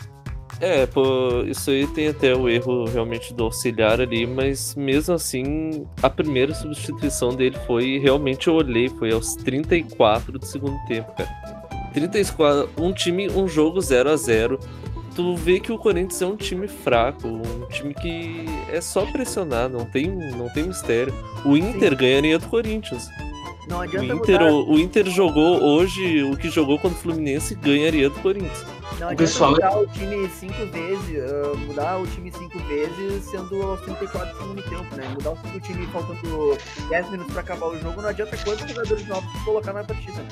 [0.60, 5.86] É, pô, isso aí tem até o erro realmente do auxiliar ali, mas mesmo assim,
[6.02, 11.30] a primeira substituição dele foi, realmente eu olhei, foi aos 34 do segundo tempo, cara.
[11.94, 14.60] 34, um time, um jogo 0 a 0
[15.14, 19.68] Tu vê que o Corinthians é um time fraco, um time que é só pressionar,
[19.68, 21.12] não tem, não tem mistério.
[21.44, 21.96] O Inter Sim.
[21.96, 23.08] ganharia do Corinthians.
[23.68, 27.00] Não O adianta Inter, mudar, o, o Inter jogou hoje o que jogou contra o
[27.00, 28.64] Fluminense ganharia do Corinthians.
[29.00, 33.24] Não o adianta pessoal- mudar o time cinco vezes, ah, mudar o time cinco vezes
[33.24, 35.08] sendo aos 34 do segundo tempo, né?
[35.08, 36.56] Mudar o time faltando
[36.88, 40.28] 10 minutos pra acabar o jogo, não adianta quantos jogadores novos colocar na partida, né?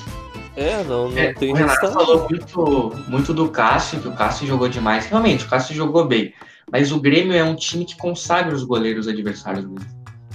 [0.56, 4.46] É, não, não É, tem o Renato falou muito, muito do Cássio, que o Cássio
[4.46, 5.06] jogou demais.
[5.06, 6.34] Realmente, o Cássio jogou bem.
[6.70, 9.86] Mas o Grêmio é um time que consagra os goleiros adversários mesmo.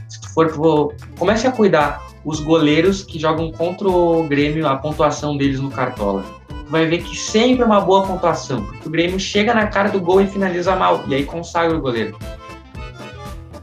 [0.08, 4.78] Se tu for, pro- comece a cuidar os goleiros que jogam contra o Grêmio, a
[4.78, 6.24] pontuação deles no Cartola.
[6.70, 10.00] Vai ver que sempre é uma boa pontuação, porque o Grêmio chega na cara do
[10.00, 12.18] gol e finaliza mal, e aí consagra o goleiro.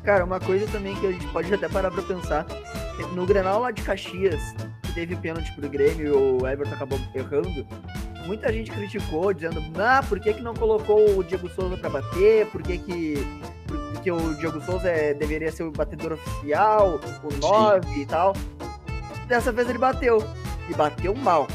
[0.04, 2.46] Cara, uma coisa também que a gente pode até parar pra pensar,
[3.14, 4.40] no Grenal lá de Caxias,
[4.82, 7.66] que teve pênalti pro Grêmio e o Everton acabou errando,
[8.26, 12.46] muita gente criticou, dizendo, ah, por que, que não colocou o Diego Souza pra bater?
[12.46, 13.26] Por que, que
[14.00, 18.34] porque o Diego Souza é- deveria ser o batedor oficial, o 9 e tal.
[19.26, 20.24] Dessa vez ele bateu.
[20.68, 21.46] E bateu mal.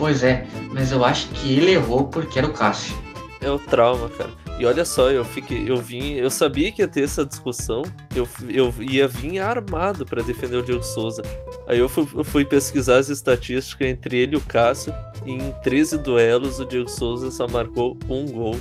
[0.00, 2.96] Pois é, mas eu acho que ele errou porque era o Cássio.
[3.38, 4.30] É o trauma, cara.
[4.58, 7.82] E olha só, eu fiquei, eu vim, eu sabia que ia ter essa discussão,
[8.16, 11.20] eu, eu ia vir armado pra defender o Diego Souza.
[11.68, 14.94] Aí eu fui, eu fui pesquisar as estatísticas entre ele e o Cássio,
[15.26, 18.58] e em 13 duelos o Diego Souza só marcou um gol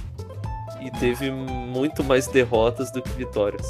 [0.81, 3.65] e teve muito mais derrotas do que vitórias.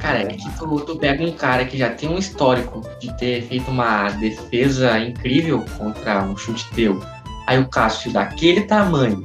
[0.00, 3.42] Cara, é que tu, tu pega um cara que já tem um histórico de ter
[3.42, 7.02] feito uma defesa incrível contra um chute teu.
[7.46, 9.22] Aí o Cássio daquele tamanho,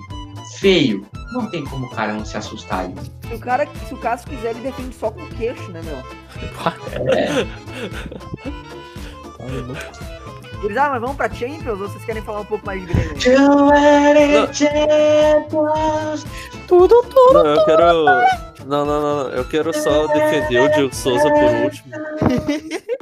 [0.59, 2.95] feio, não tem como o cara não se assustar ali.
[3.27, 5.97] Se o cara, se o Cássio quiser, ele defende só com o queixo, né, meu?
[9.39, 10.18] É,
[10.63, 13.15] Eles, ah, mas vamos pra Champions ou vocês querem falar um pouco mais de Grêmio?
[16.67, 17.33] Tudo, tudo.
[17.33, 18.05] Não, eu quero.
[18.65, 19.29] Não, não, não, não.
[19.29, 21.91] Eu quero só defender o Diego Souza por último.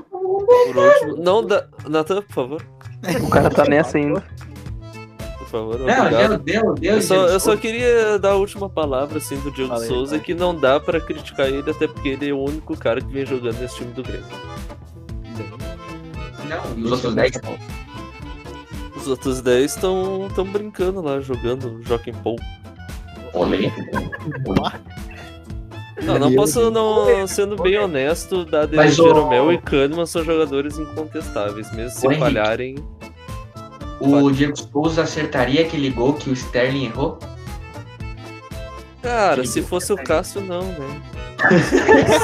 [0.09, 1.15] Por último.
[1.17, 1.65] Não, dá.
[1.87, 2.63] Natan, por favor.
[3.25, 4.23] O cara tá nessa ainda.
[5.39, 6.37] Por favor, não, obrigado.
[6.39, 6.93] deu, deu, deu.
[6.95, 10.21] Eu só, eu só queria dar a última palavra assim do aí, Souza, aí.
[10.21, 13.25] que não dá pra criticar ele, até porque ele é o único cara que vem
[13.25, 14.25] jogando nesse time do Grêmio.
[16.47, 17.31] Não, e os outros 10
[18.95, 22.37] Os outros 10 estão tão brincando lá, jogando Joaquim Paul.
[23.33, 23.71] Olê.
[26.03, 30.77] Não, não posso não, sendo bem honesto, Dade Mas o- Jeromel e Kahneman são jogadores
[30.77, 32.21] incontestáveis, mesmo se Henrique.
[32.21, 32.75] falharem.
[33.99, 37.17] O Diego Souza acertaria aquele gol que o Sterling errou?
[39.01, 41.01] Cara, se fosse o Cássio, não, né?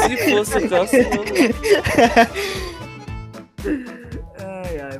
[0.07, 1.23] se fosse o Cássio, não.
[1.23, 1.49] né?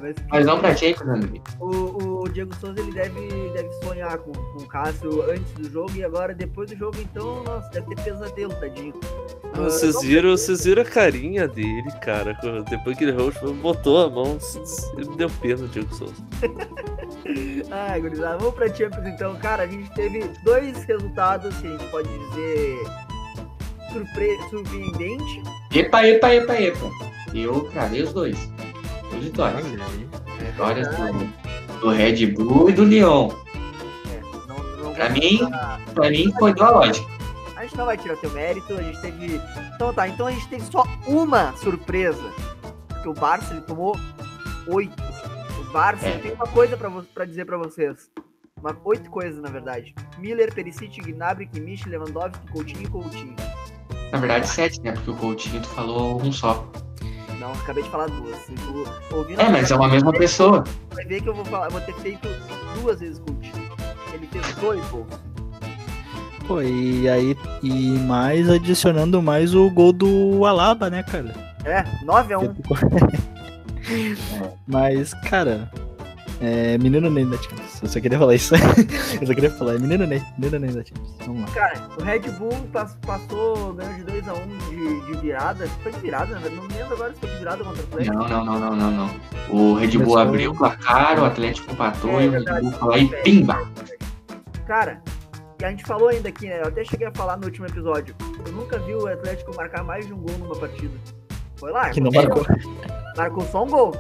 [0.04, 1.42] Mas Mas não pra Champions, André.
[1.60, 3.22] o, o Diego Souza ele deve,
[3.54, 7.42] deve sonhar com, com o Cássio antes do jogo e agora depois do jogo, então,
[7.44, 8.94] nossa, deve ter pesadelo, tadinho.
[9.54, 12.38] Ah, Vocês não- viram, vocês viram a carinha dele, cara.
[12.70, 14.38] Depois que ele errou, tipo, botou a mão,
[14.98, 16.14] ele deu pena Diego Souza.
[17.72, 19.36] Ai, gurizada, vamos pra Champions então.
[19.38, 22.84] Cara, a gente teve dois resultados que a gente pode dizer
[23.92, 24.38] surpre...
[24.50, 25.44] surpreendente.
[25.74, 26.90] Epa, epa, epa, epa.
[27.34, 28.38] Eu cravei os dois.
[29.24, 29.66] Vitórias.
[30.40, 33.30] Vitórias do, do Red Bull e do Lyon.
[34.12, 37.08] É, não, não Pra mim- tirar- Pra mim foi do lógica.
[37.56, 39.40] A gente não vai tirar teu mérito, a gente teve.
[39.76, 42.22] Então tá, então a gente teve só uma surpresa.
[42.90, 43.96] Porque o Barça ele tomou
[44.68, 45.02] oito.
[45.62, 46.18] O Barça É.
[46.18, 48.10] tem uma coisa pra, pra dizer pra vocês.
[48.60, 49.94] Uma, oito coisas, na verdade.
[50.18, 53.36] Miller, Perisic, Gnabry, Kimmich, Lewandowski, Coutinho e Coutinho.
[54.12, 54.92] Na verdade, sete, né?
[54.94, 56.66] Porque o Coutinho tu falou um só.
[57.44, 58.38] Não, acabei de falar duas.
[58.38, 58.86] Se tu
[59.18, 60.64] ouvir É, mas é uma mesma pessoa.
[60.94, 62.26] vai ver que eu vou falar, vou ter feito
[62.80, 63.70] duas vezes Coutinho.
[64.14, 65.08] Ele fez dois gols.
[66.48, 71.34] Pô, e aí, e mais adicionando mais o gol do Alaba, né, cara?
[71.66, 72.56] É, 9 a 1
[74.66, 75.70] Mas, cara,
[76.44, 77.82] é menino Ney da Champions.
[77.82, 78.54] Eu só queria falar isso.
[79.22, 81.16] Eu só queria falar, é menino Ney, menino Ney da Champions.
[81.26, 81.48] Vamos lá.
[81.56, 85.68] Cara, o Red Bull pas- passou, ganhou de 2x1 de, de virada.
[85.82, 86.50] Foi de virada, né?
[86.56, 88.16] Não me lembro agora se foi de virada contra o Atlético.
[88.18, 89.10] Não, não, não, não, não, não.
[89.50, 92.62] O Red Bull abriu o placar, o Atlético empatou É e o Red.
[92.62, 93.68] Bull foi lá e pimba.
[94.66, 95.02] Cara,
[95.62, 96.60] e a gente falou ainda aqui, né?
[96.62, 98.16] Eu até cheguei a falar no último episódio.
[98.46, 100.94] Eu nunca vi o Atlético marcar mais de um gol numa partida.
[101.58, 102.46] Foi lá, Que não marcou.
[103.16, 103.92] marcou só um gol.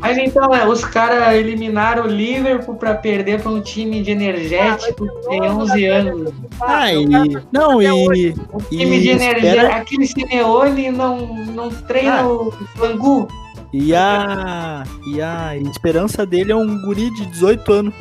[0.00, 5.06] Mas então, né, os caras eliminaram o Liverpool pra perder pra um time de energético
[5.06, 6.32] que tem 11 anos.
[6.60, 7.08] Ah, e.
[7.08, 7.90] cara, Não, e.
[7.90, 8.34] hoje.
[8.68, 12.28] Time de E, energia, espera, aquele Simeone não, não treina Ah.
[12.28, 13.28] o Bangu.
[13.72, 14.84] e a.
[15.06, 17.94] E a esperança dele é um guri de 18 anos.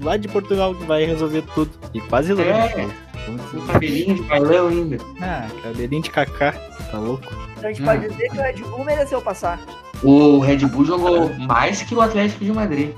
[0.00, 1.70] lá de Portugal que vai resolver tudo.
[1.92, 2.54] E quase resolveu.
[2.54, 2.86] É.
[3.26, 4.96] Com cabelinho de bailão ainda.
[5.20, 6.52] Ah, cabelinho de cacá.
[6.90, 7.22] Tá louco?
[7.58, 7.84] Então a gente Hum.
[7.84, 9.60] pode dizer que o Red Bull mereceu passar.
[10.02, 12.90] O Red Bull jogou mais que o Atlético de Madrid.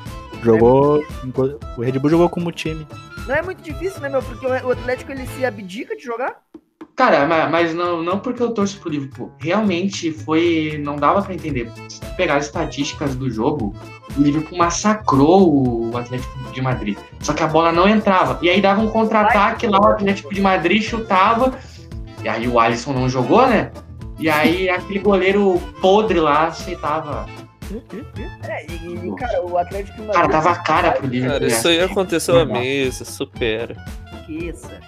[0.42, 1.02] Jogou.
[1.76, 2.86] O Red Bull jogou como time.
[3.26, 4.22] Não é muito difícil, né, meu?
[4.22, 6.36] Porque o Atlético ele se abdica de jogar.
[6.94, 9.32] Cara, ma- mas não, não porque eu torço pro Liverpool.
[9.38, 10.80] Realmente foi.
[10.84, 11.70] Não dava pra entender.
[11.88, 13.74] Se tu pegar as estatísticas do jogo,
[14.16, 16.98] o Liverpool massacrou o Atlético de Madrid.
[17.20, 18.38] Só que a bola não entrava.
[18.42, 21.54] E aí dava um contra-ataque lá, o Atlético de Madrid chutava.
[22.22, 23.70] E aí o Alisson não jogou, né?
[24.22, 27.26] E aí aquele goleiro podre lá aceitava.
[28.42, 31.40] É, e, e, cara, o Atlético Cara, Madrid tava a cara pro Liverpool.
[31.40, 31.84] Cara, isso aí né?
[31.84, 33.76] aconteceu à mesa, supera.
[34.20, 34.80] esqueça.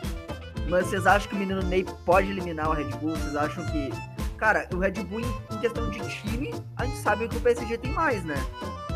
[0.69, 3.17] Mas vocês acham que o menino Ney pode eliminar o Red Bull?
[3.17, 3.91] Vocês acham que.
[4.37, 7.79] Cara, o Red Bull, em, em questão de time, a gente sabe que o PSG
[7.79, 8.37] tem mais, né?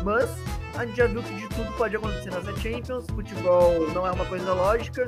[0.03, 0.29] Mas
[0.75, 3.05] a gente já viu que de tudo pode acontecer nessa Champions.
[3.07, 5.07] Futebol não é uma coisa lógica.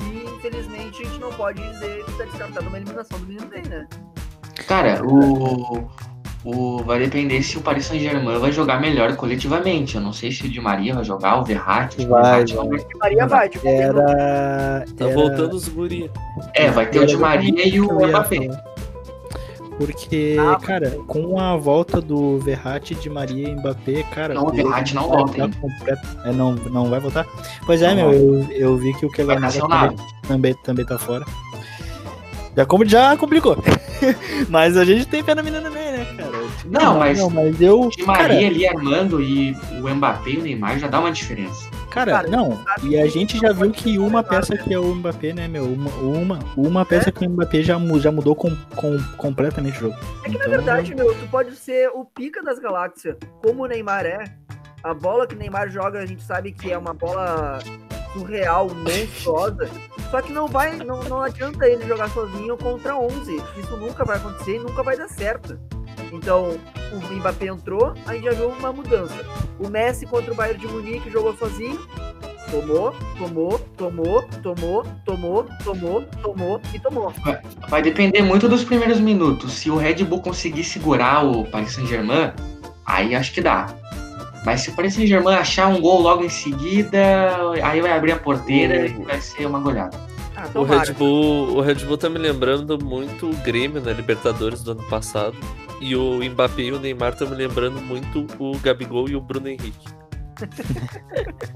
[0.00, 3.62] E infelizmente a gente não pode dizer que tá descartado uma eliminação do menino Ney,
[3.62, 3.88] né?
[4.66, 5.88] Cara, o,
[6.44, 9.94] o vai depender se o Paris Saint-Germain vai jogar melhor coletivamente.
[9.96, 12.04] Eu não sei se o Di Maria vai jogar, o Verratti.
[12.04, 12.78] o Vai, Verratti vai.
[12.78, 14.84] Di Maria vai, tipo, Era.
[14.96, 16.10] Tá era- voltando os guri.
[16.54, 18.48] É, vai ter o Di Maria e o Mbappé.
[19.78, 24.34] Porque, Ah, cara, com a volta do Verratti, de Maria e Mbappé, cara.
[24.34, 25.56] Não, o Verratti não vai volta ainda.
[25.56, 27.24] completo- É, não, não vai voltar?
[27.64, 29.96] Pois é, Não meu, eu, eu vi que o Vai Keller também,
[30.26, 31.24] também, também tá fora.
[32.56, 33.56] Já, como, já complicou.
[34.48, 36.38] mas a gente tem pena menina também, né, cara?
[36.64, 37.88] Não, mas- Não, mas eu.
[37.88, 41.68] Di Maria ali armando e o Mbappé e o Neymar já dá uma diferença.
[41.90, 42.62] Cara, Cara, não.
[42.82, 44.60] E a gente já viu que uma peça né?
[44.62, 45.64] que é o Mbappé, né, meu?
[45.64, 49.96] Uma, uma, uma peça que o Mbappé já, já mudou com, com, completamente o jogo.
[50.24, 53.66] É que na Então, verdade, meu, tu pode ser o pica das galáxias, como o
[53.66, 54.24] Neymar é.
[54.84, 57.58] A bola que o Neymar joga, a gente sabe que é uma bola
[58.18, 59.70] surreal, monstruosa.
[60.10, 63.36] Só que não vai, não, não adianta ele jogar sozinho contra 11.
[63.58, 65.58] Isso nunca vai acontecer e nunca vai dar certo.
[66.12, 66.58] Então,
[66.92, 69.14] o Mbappé entrou, a gente já viu uma mudança.
[69.58, 71.78] O Messi contra o Bayern de Munique jogou sozinho.
[72.50, 77.12] Tomou, tomou, tomou, tomou, tomou, tomou, tomou e tomou.
[77.68, 79.52] Vai depender muito dos primeiros minutos.
[79.52, 82.32] Se o Red Bull conseguir segurar o Paris Saint-Germain,
[82.86, 83.66] aí acho que dá.
[84.44, 86.98] Mas se o Paris Saint-Germain achar um gol logo em seguida,
[87.62, 89.98] aí vai abrir a porteira e vai ser uma goleada.
[90.36, 90.62] Ah, O.
[90.62, 94.82] Red, Bull, o Red Bull tá me lembrando muito o Grêmio na Libertadores do ano
[94.84, 95.36] passado.
[95.80, 99.48] E o Mbappé e o Neymar estão me lembrando muito o Gabigol e o Bruno
[99.48, 99.86] Henrique.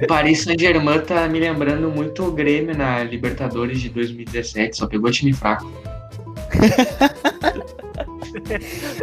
[0.03, 5.11] O Paris Saint-Germain tá me lembrando muito o Grêmio na Libertadores de 2017, só pegou
[5.11, 5.71] time fraco.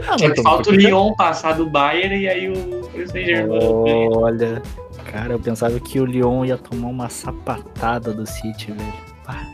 [0.07, 0.73] Ah, tamo falta o.
[0.73, 3.59] Lyon passar do Bayern e aí o Paris Saint-Germain.
[4.11, 4.61] Olha,
[5.11, 8.93] cara, eu pensava que o Lyon ia tomar uma sapatada do City, velho.
[9.27, 9.45] Ah,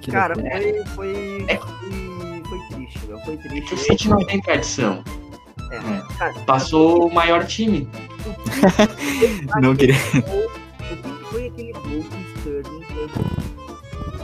[0.00, 1.56] que Cara, foi, foi, É.
[1.56, 3.18] foi, foi triste, meu.
[3.20, 3.74] Foi triste.
[3.74, 5.04] o City não tem tradição.
[5.70, 5.78] É,
[6.18, 7.88] cara, Passou o maior time.
[9.60, 9.94] não queria.
[9.94, 12.84] O que foi aquele gol que o Sterling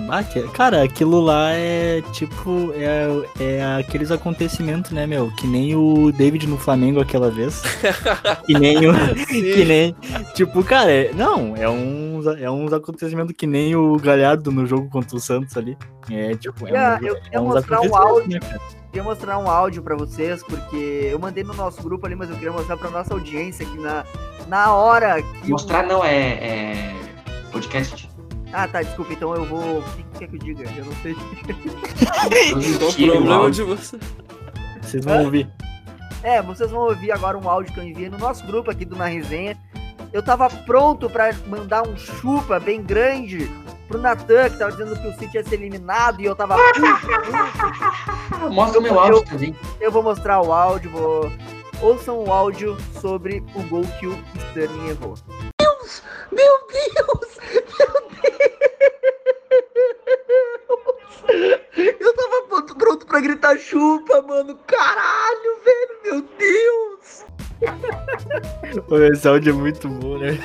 [0.04, 0.14] errou?
[0.48, 2.72] Ah, cara, aquilo lá é tipo.
[2.74, 3.06] É,
[3.42, 5.30] é aqueles acontecimentos, né, meu?
[5.32, 7.62] Que nem o David no Flamengo aquela vez.
[8.46, 8.92] que nem o.
[9.26, 9.96] que nem.
[10.34, 14.88] Tipo, cara, é- não, é uns, é uns acontecimentos que nem o Galhardo no jogo
[14.90, 15.76] contra o Santos ali.
[16.10, 16.66] É tipo.
[16.68, 18.28] É, um- eu é uns mostrar um áudio.
[18.30, 18.60] né, cara?
[18.94, 22.36] Queria mostrar um áudio pra vocês, porque eu mandei no nosso grupo ali, mas eu
[22.36, 24.04] queria mostrar pra nossa audiência que na,
[24.46, 25.50] na hora que.
[25.50, 26.94] Mostrar não é, é
[27.50, 28.08] podcast.
[28.54, 29.80] Ah, tá, desculpa, então eu vou.
[29.80, 30.70] O que que quer que eu diga?
[30.76, 31.14] Eu não sei.
[32.78, 33.98] Qual o problema de você?
[34.80, 35.50] Vocês vão ouvir.
[36.22, 38.94] É, vocês vão ouvir agora um áudio que eu enviei no nosso grupo aqui do
[38.94, 39.58] Na Resenha.
[40.12, 43.50] Eu tava pronto pra mandar um chupa bem grande
[43.88, 46.56] pro Natan, que tava dizendo que o City ia ser eliminado, e eu tava.
[48.52, 49.56] Mostra o meu áudio também.
[49.80, 51.32] Eu vou mostrar o áudio, vou.
[51.82, 55.14] Ouçam o áudio sobre o gol que o Sterling errou.
[55.28, 56.02] Meu Deus!
[56.30, 57.38] Meu Deus!
[62.00, 64.58] Eu tava pronto, pronto pra gritar chupa, mano.
[64.66, 67.24] Caralho, velho, meu Deus!
[68.88, 70.36] Pô, Esse áudio é muito bom, né?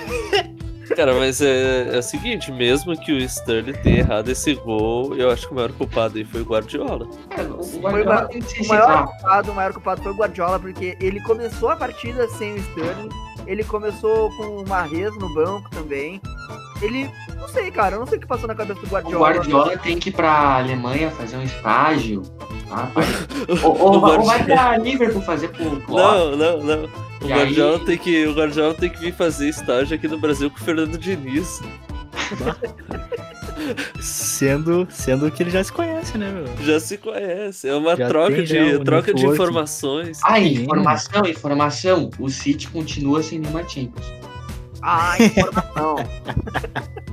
[0.96, 5.32] Cara, mas é, é o seguinte, mesmo que o Sterling tenha errado esse gol, eu
[5.32, 7.08] acho que o maior culpado aí foi o Guardiola.
[7.32, 11.70] É, O Guardiola O maior culpado, o maior culpado foi o Guardiola, porque ele começou
[11.70, 13.10] a partida sem o Sterling,
[13.48, 16.22] ele começou com o Marrez no banco também.
[16.82, 19.20] Ele, não sei, cara, eu não sei o que passou na cabeça do O Guardiola.
[19.34, 22.22] Guardiola tem que ir pra Alemanha fazer um estágio.
[22.70, 22.92] Tá?
[23.64, 25.88] Ou, ou O vai- ou vai Guardiola- pra Liverpool fazer pro Klopp.
[26.14, 26.84] Não, não, não.
[27.22, 30.20] O E Guardiola, aí- tem que, o Guardiola tem que vir fazer estágio aqui no
[30.20, 31.60] Brasil com o Fernando Diniz.
[34.00, 36.46] Sendo, sendo que ele já se conhece, né, meu?
[36.66, 37.68] Já se conhece.
[37.68, 40.20] É uma Já troca tem, de, um troca de informações.
[40.24, 42.10] Ah, informação, informação.
[42.20, 44.14] O City continua sem nenhuma Champions.
[44.82, 45.96] Ah, informação.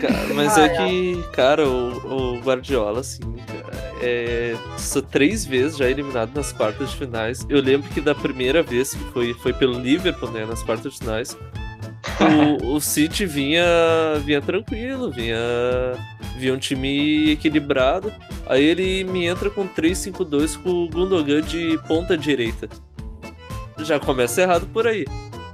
[0.00, 5.88] Cara, mas é que, cara, o, o Guardiola, assim, cara, é só três vezes já
[5.88, 7.46] eliminado nas quartas de finais.
[7.48, 10.98] Eu lembro que da primeira vez que foi, foi pelo Liverpool, né, nas quartas de
[10.98, 11.36] finais,
[12.60, 13.64] o, o City vinha,
[14.24, 15.38] vinha tranquilo, vinha,
[16.36, 18.12] vinha um time equilibrado.
[18.46, 22.68] Aí ele me entra com 3-5-2 com o Gundogan de ponta direita.
[23.78, 25.04] Já começa errado por aí.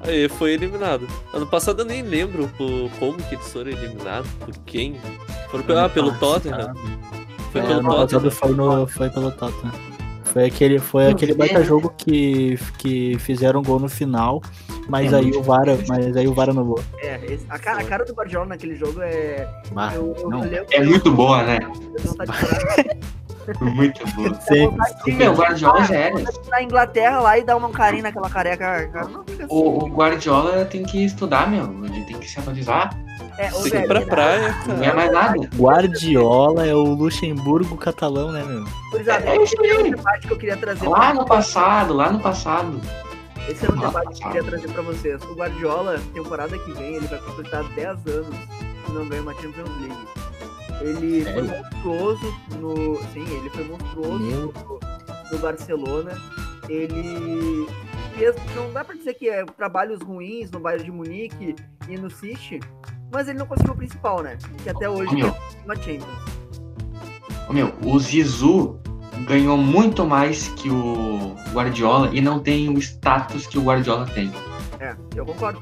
[0.03, 1.07] Aí foi eliminado.
[1.33, 4.97] Ano passado eu nem lembro por como que eles foram eliminados, por quem.
[5.51, 6.75] Foram pelo, ah, pelo Tottenham.
[7.53, 8.31] Foi É, pelo ano passado Tottenham.
[8.33, 9.73] foi, no, foi pelo Tottenham.
[10.25, 14.41] Foi aquele, foi aquele baita jogo que, que fizeram gol no final,
[14.89, 16.83] mas É aí o VAR, mas aí o VAR anulou.
[17.01, 19.47] É, esse- a, cara, a cara do Guardiola naquele jogo é.
[19.95, 20.43] Eu, eu não.
[20.71, 21.59] É muito boa, né?
[23.61, 24.29] Muito boa.
[24.31, 26.15] Vontade de- Meu, o Guardiola já era.
[26.49, 28.89] na Inglaterra lá e dar uma carinha naquela careca.
[28.89, 29.47] Cara, assim.
[29.49, 31.65] O, o Guardiola tem que estudar, meu.
[31.85, 32.97] Ele tem que se atualizar.
[33.39, 34.95] É, Tem que ir velho, pra praia, Não é cara.
[34.95, 35.49] mais nada.
[35.57, 38.65] Guardiola é o Luxemburgo catalão, né, meu?
[38.91, 39.91] gurizada, É isso um aí.
[39.91, 40.87] debate que eu queria trazer.
[40.89, 42.81] Lá no passado, lá no passado.
[43.49, 45.23] Esse era um Ah, debate que eu queria trazer pra vocês.
[45.25, 48.37] O Guardiola, temporada que vem, ele vai completar 10 anos
[48.89, 49.97] e não ganha uma Champions League.
[50.83, 51.49] Ele foi Sério?
[51.49, 52.97] monstruoso no.
[53.13, 54.53] Sim, ele foi monstruoso Meu.
[54.53, 54.81] no,
[55.31, 56.13] no Barcelona.
[56.69, 57.67] Ele
[58.17, 58.35] fez.
[58.55, 61.57] Não dá pra dizer que é trabalhos ruins no Bayern de Munique
[61.89, 62.61] e no City,
[63.13, 64.37] mas ele não conseguiu o principal, né?
[64.63, 65.29] Que até hoje Meu.
[65.29, 66.07] é uma Champions.
[67.49, 68.79] Ô, Meu, o Zizu
[69.27, 74.33] ganhou muito mais que o Guardiola e não tem o status que o Guardiola tem.
[74.83, 75.61] É, eu concordo.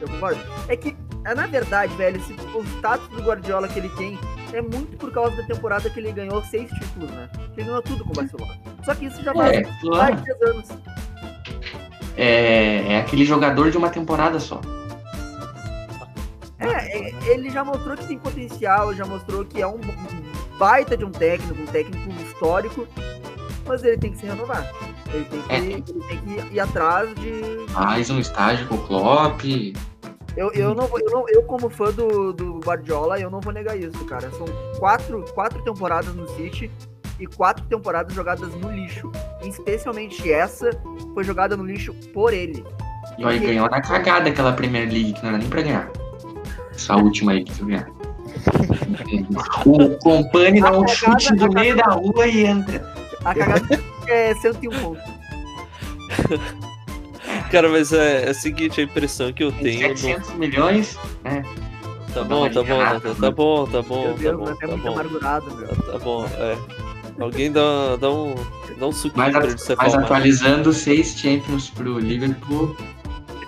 [0.00, 0.40] Eu concordo.
[0.66, 0.96] É que,
[1.26, 4.18] é, na verdade, velho, esse, o status do Guardiola que ele tem
[4.54, 7.28] é muito por causa da temporada que ele ganhou seis títulos, né?
[7.54, 8.58] Ele ganhou tudo com o Barcelona.
[8.82, 10.68] Só que isso já faz É, mais de 10 anos.
[12.16, 14.58] É, é aquele jogador de uma temporada só.
[16.58, 19.80] É, é, ele já mostrou que tem potencial, já mostrou que é um
[20.58, 22.88] baita de um técnico, um técnico histórico,
[23.66, 24.66] mas ele tem que se renovar.
[25.12, 25.56] Ele tem que, É.
[25.58, 27.66] ele tem que ir atrás de.
[27.74, 29.44] Mais um estágio com o Klopp.
[30.36, 33.52] Eu, eu, não, vou- eu, não, eu, como fã do, do Guardiola, eu não vou
[33.52, 34.30] negar isso, cara.
[34.30, 34.46] São
[34.78, 36.70] quatro, quatro temporadas no City
[37.20, 39.12] e quatro temporadas jogadas no lixo.
[39.42, 40.70] Especialmente essa
[41.12, 42.64] foi jogada no lixo por ele.
[43.18, 45.90] E olha, ganhou na cagada aquela Premier League, que não era nem pra ganhar.
[46.74, 47.86] Essa última aí que tu ganhar.
[49.66, 52.90] O Company dá um chute do meio da rua e entra.
[53.24, 55.02] A cagada é 101 pontos.
[57.50, 59.90] Cara, mas é, é o seguinte, a impressão que eu Tem tenho.
[59.90, 61.42] no- 700 milhões, né?
[62.14, 63.14] Tá bom, tá bom, Nathan, né?
[63.20, 64.92] tá bom, tá bom, Meu tá Deus, bom, mas é tá muito bom.
[64.92, 65.68] amargurado, meu.
[65.68, 67.22] Tá, tá bom, é.
[67.22, 68.34] Alguém dá, dá um.
[68.78, 72.74] Dá um suquinho Mas, pra ele mas atualizando, seis Champions pro Liverpool.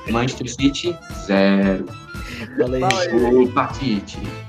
[0.09, 0.97] Manchester City,
[1.27, 1.87] zero.
[2.59, 2.83] Fala aí.
[3.43, 3.73] Opa.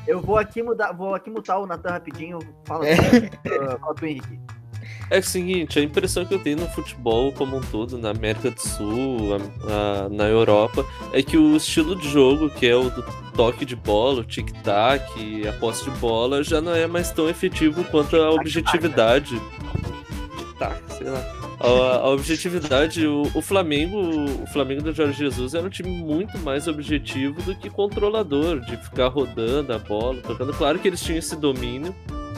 [0.05, 2.39] Eu vou aqui mudar, vou aqui mutar o Natan rapidinho.
[2.65, 2.95] Fala, É.
[2.95, 4.39] uh, fala tu, Henrique.
[5.11, 8.49] É o seguinte, a impressão que eu tenho no futebol como um todo, na América
[8.49, 10.83] do Sul, a- a- na Europa,
[11.13, 13.03] é que o estilo de jogo, que é o do
[13.35, 15.03] toque de bola, o tic-tac,
[15.47, 19.39] a posse de bola, já não é mais tão efetivo quanto a objetividade.
[20.37, 21.23] Tic-tac, sei lá.
[21.59, 23.97] A, a objetividade, o, o Flamengo,
[24.43, 28.75] o Flamengo do Jorge Jesus era um time muito mais objetivo do que controlador, de
[28.77, 30.51] ficar rodando a bola, tocando.
[30.53, 31.95] Claro que eles tinham esse domínio,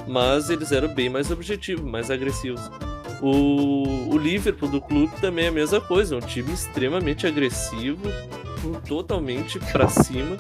[0.08, 2.62] mas eles eram bem mais objetivos, mais agressivos.
[3.22, 8.04] O, o Liverpool do clube também é a mesma coisa, é um time extremamente agressivo,
[8.88, 10.38] totalmente pra cima.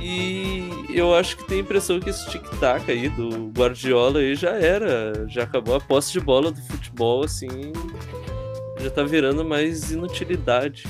[0.00, 4.52] E eu acho que tem a impressão que esse tic-tac aí do Guardiola aí já
[4.52, 7.72] era, já acabou a posse de bola do futebol, assim,
[8.78, 10.86] já tá virando mais inutilidade.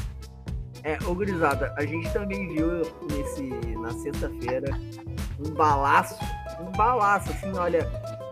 [0.85, 3.43] É, ô gurizada, a gente também viu nesse,
[3.79, 4.79] na sexta-feira
[5.45, 6.17] um balaço,
[6.61, 7.89] um balaço, assim, olha,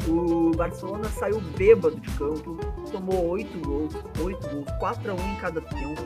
[0.07, 2.57] o Barcelona saiu bêbado de campo,
[2.91, 6.03] tomou oito gols, oito gols, 4 a 1 em cada tempo.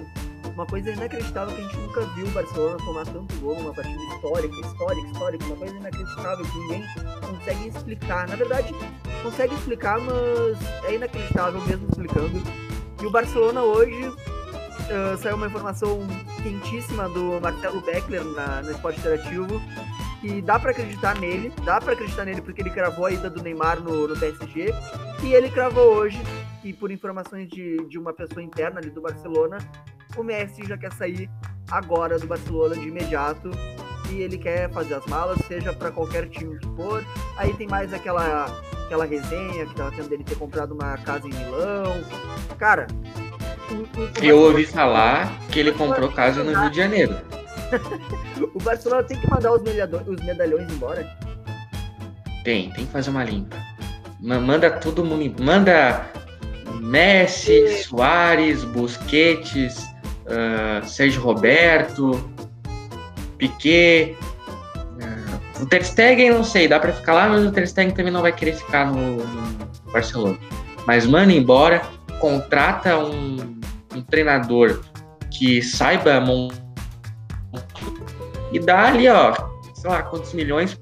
[0.53, 4.03] Uma coisa inacreditável que a gente nunca viu o Barcelona tomar tanto gol numa partida
[4.15, 6.85] histórica, histórica, histórica, uma coisa inacreditável que ninguém
[7.21, 8.29] consegue explicar.
[8.29, 8.75] Na verdade,
[9.23, 12.43] consegue explicar, mas é inacreditável mesmo explicando.
[13.01, 14.13] E o Barcelona hoje
[14.83, 16.01] Uh, saiu uma informação
[16.43, 19.63] quentíssima do Marcelo Beckler na, no Esporte Interativo
[20.23, 23.43] que dá pra acreditar nele, dá pra acreditar nele porque ele cravou a ida do
[23.43, 24.73] Neymar no, no PSG
[25.23, 26.19] e ele cravou hoje
[26.63, 29.59] que por informações de, de uma pessoa interna ali do Barcelona,
[30.17, 31.29] o Messi já quer sair
[31.71, 33.51] agora do Barcelona de imediato
[34.09, 37.05] que ele quer fazer as malas, seja para qualquer time que for.
[37.37, 38.45] Aí tem mais aquela,
[38.87, 41.85] aquela resenha que tava tendo dele ter comprado uma casa em Milão.
[42.59, 42.87] Cara,
[43.71, 47.17] o- o- o Eu ouvi falar que ele comprou casa no Rio de Janeiro.
[48.55, 51.09] O Barcelona tem que mandar os, medalhões, os medalhões embora.
[52.45, 53.57] Tem, tem que fazer uma limpa.
[54.21, 55.43] Ma- Manda todo mundo.
[55.43, 56.05] Manda
[56.81, 59.87] Messi, Soares, Busquets,
[60.27, 62.21] ah, Sérgio Roberto,
[63.39, 64.17] Piquet.
[65.01, 68.13] ah, o Ter Stegen, não sei, dá pra ficar lá, mas o Ter Stegen também
[68.13, 70.37] não vai querer ficar no, no Barcelona.
[70.87, 71.81] Mas manda embora,
[72.19, 73.61] contrata um,
[73.95, 74.83] um treinador
[75.31, 76.62] que saiba montar
[78.53, 79.35] e dá ali, ó,
[79.75, 80.79] sei lá, quantos milhões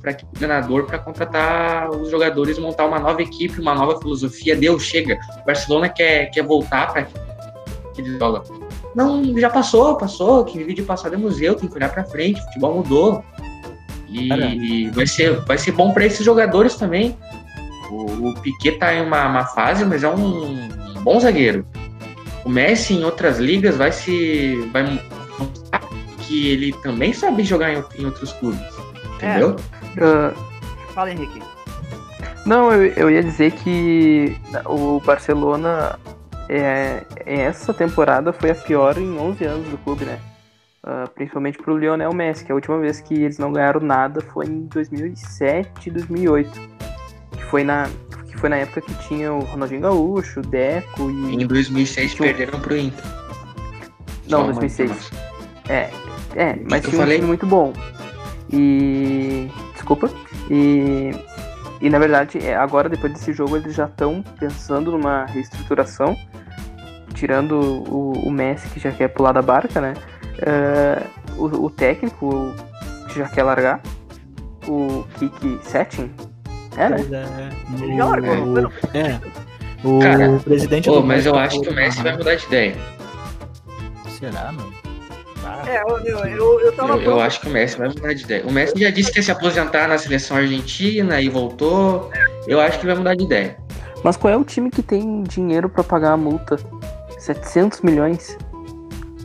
[0.00, 4.56] para o treinador para contratar os jogadores, montar uma nova equipe, uma nova filosofia.
[4.56, 5.18] Deu, chega.
[5.42, 8.42] O Barcelona quer, quer voltar para que eles jogam.
[8.94, 10.44] Não, já passou, passou.
[10.44, 12.40] Que vive de passado é museu, tem que olhar para frente.
[12.40, 13.24] O futebol mudou.
[14.08, 17.16] E vai ser, vai ser bom para esses jogadores também.
[17.90, 20.54] O, o Piquet tá em uma, uma fase, mas é um,
[20.96, 21.66] um bom zagueiro.
[22.44, 25.00] O Messi em outras ligas vai se vai
[26.30, 28.60] que ele também sabe jogar em, em outros clubes.
[29.16, 29.56] Entendeu?
[30.00, 30.32] Ah,
[30.94, 31.42] Fala, Henrique.
[32.46, 35.98] Não, eu, eu ia dizer que o Barcelona,
[36.48, 40.18] é, essa temporada foi a pior em 11 anos do clube, né?
[40.84, 44.46] Ah, principalmente pro Lionel Messi, que a última vez que eles não ganharam nada foi
[44.46, 46.50] em 2007, 2008.
[47.32, 47.88] Que foi na,
[48.28, 51.34] que foi na época que tinha o Ronaldinho Gaúcho, o Deco e...
[51.34, 53.04] Em 2006 Tinha um- perderam pro Inter.
[54.28, 55.10] Não, Só uma 2006.
[55.70, 55.90] É,
[56.34, 57.16] é, mas eu tinha um falei?
[57.18, 57.72] time muito bom.
[58.52, 59.48] E.
[59.74, 60.10] Desculpa.
[60.50, 61.12] E.
[61.80, 66.14] E na verdade, é, agora depois desse jogo, eles já estão pensando numa reestruturação,
[67.14, 69.94] tirando o, o Messi que já quer pular da barca, né?
[70.42, 71.02] É,
[71.38, 72.52] o, o técnico
[73.08, 73.80] que já quer largar,
[74.68, 76.10] o Kiki Setting.
[76.76, 76.98] É, né?
[77.12, 78.72] É, Ele já largou, foi, não?
[78.92, 79.20] É.
[79.82, 82.76] O Cara, presidente Ô, do mas eu acho que o Messi vai mudar de ideia.
[84.18, 84.79] Será, mano?
[85.70, 88.24] É, eu, eu, eu, eu tava Eu, eu acho que o Messi vai mudar de
[88.24, 88.44] ideia.
[88.46, 92.10] O Messi já disse que ia se aposentar na seleção argentina e voltou.
[92.48, 93.56] Eu acho que vai mudar de ideia.
[94.02, 96.56] Mas qual é o time que tem dinheiro pra pagar a multa?
[97.18, 98.36] 700 milhões?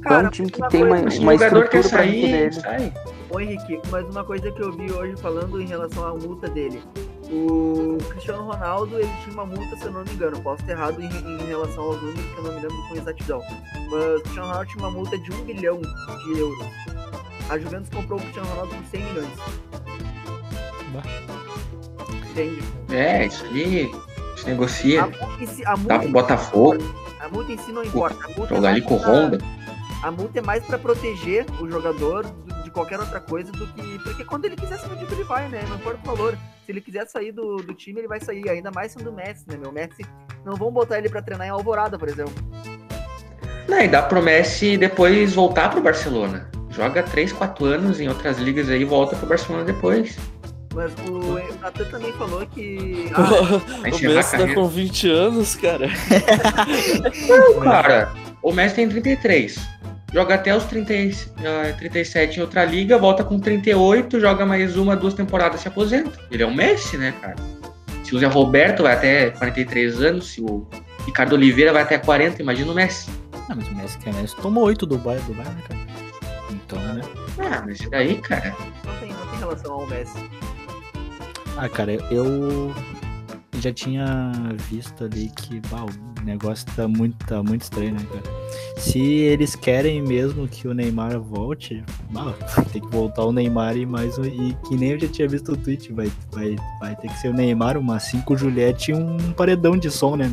[0.06, 1.84] Qual é Cara, um time que tem coisa- uma, Mas se o uma jogador quer
[1.84, 2.94] sair, sai.
[3.30, 6.82] Ô Henrique, mas uma coisa que eu vi hoje falando em relação à multa dele.
[7.30, 11.02] O Cristiano Ronaldo, ele tinha uma multa, se eu não me engano, posso ter errado
[11.02, 13.42] em, em relação aos números, que eu não me lembro com exatidão.
[13.90, 16.68] Mas o Cristiano Ronaldo tinha uma multa de 1 bilhão de euros.
[17.50, 19.30] A Juventus comprou o Cristiano Ronaldo por 100 milhões.
[22.32, 22.64] Entende?
[22.90, 23.92] É, isso aí.
[24.38, 25.04] Se negocia.
[25.04, 27.26] A multa em si, a Dá multa pro em si Botafogo, não importa.
[27.26, 28.26] A multa em si não importa.
[28.26, 29.38] A multa é jogar ali com o Honda.
[30.06, 33.98] A multa é mais pra proteger o jogador do- de qualquer outra coisa do que.
[34.04, 35.64] Porque quando ele quiser sair do time, ele vai, né?
[35.68, 36.38] Não importa o valor.
[36.64, 38.48] Se ele quiser sair do, do time, ele vai sair.
[38.48, 39.58] Ainda mais sendo o Messi, né?
[39.58, 40.06] Meu Messi.
[40.46, 42.34] Não vão botar ele pra treinar em Alvorada, por exemplo.
[43.68, 46.52] Não, e dá pro Messi depois voltar pro Barcelona.
[46.70, 50.20] Joga 3, 4 anos em outras ligas aí e volta pro Barcelona depois.
[50.76, 53.10] Mas o, Natan também falou que.
[53.16, 55.88] Ah, o Messi tá com 20 anos, cara.
[57.28, 58.14] Não, cara.
[58.44, 59.74] O Messi tem 33.
[60.16, 61.14] Joga até os 30, e-
[61.46, 66.18] ah, 37 em outra liga, volta com 38, joga mais uma, duas temporadas se aposenta.
[66.32, 67.36] Ele é um Messi, né, cara?
[68.02, 70.66] Se o Zé Roberto vai até 43 anos, se o
[71.06, 73.12] Ricardo Oliveira vai até 40, imagina o Messi.
[73.50, 75.80] Ah, mas o Messi que é Messi tomou 8 do Bayern, do Bayern, né, cara?
[76.50, 77.02] Então, né?
[77.38, 78.56] Ah, mas isso daí, cara.
[78.86, 80.30] não, tem, não tem relação ao Messi.
[81.58, 82.74] Ah, cara, eu
[83.60, 84.32] já tinha
[84.70, 88.36] visto ali que bah, o negócio tá muito, tá muito estranho, né, cara?
[88.78, 91.84] Se eles querem mesmo que o Neymar volte,
[92.74, 94.26] tem que voltar o Neymar e mais um.
[94.26, 97.30] E que nem eu já tinha visto o tweet, vai, vai, vai ter que ser
[97.30, 100.32] o Neymar, uma 5 Juliette e um paredão de som, né?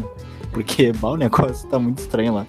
[0.51, 2.47] Porque bah, o negócio tá muito estranho lá.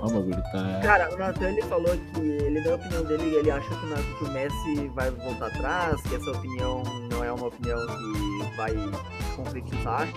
[0.00, 0.80] O bagulho tá.
[0.82, 4.24] Cara, o Natan ele falou que ele deu a opinião dele ele acha o que
[4.24, 6.82] o Messi vai voltar atrás, que essa opinião
[7.20, 10.08] não é uma opinião que vai se concretizar.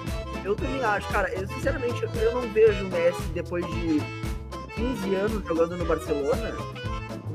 [0.43, 4.01] Eu também acho, cara, eu sinceramente eu não vejo o Messi depois de
[4.75, 6.55] 15 anos jogando no Barcelona,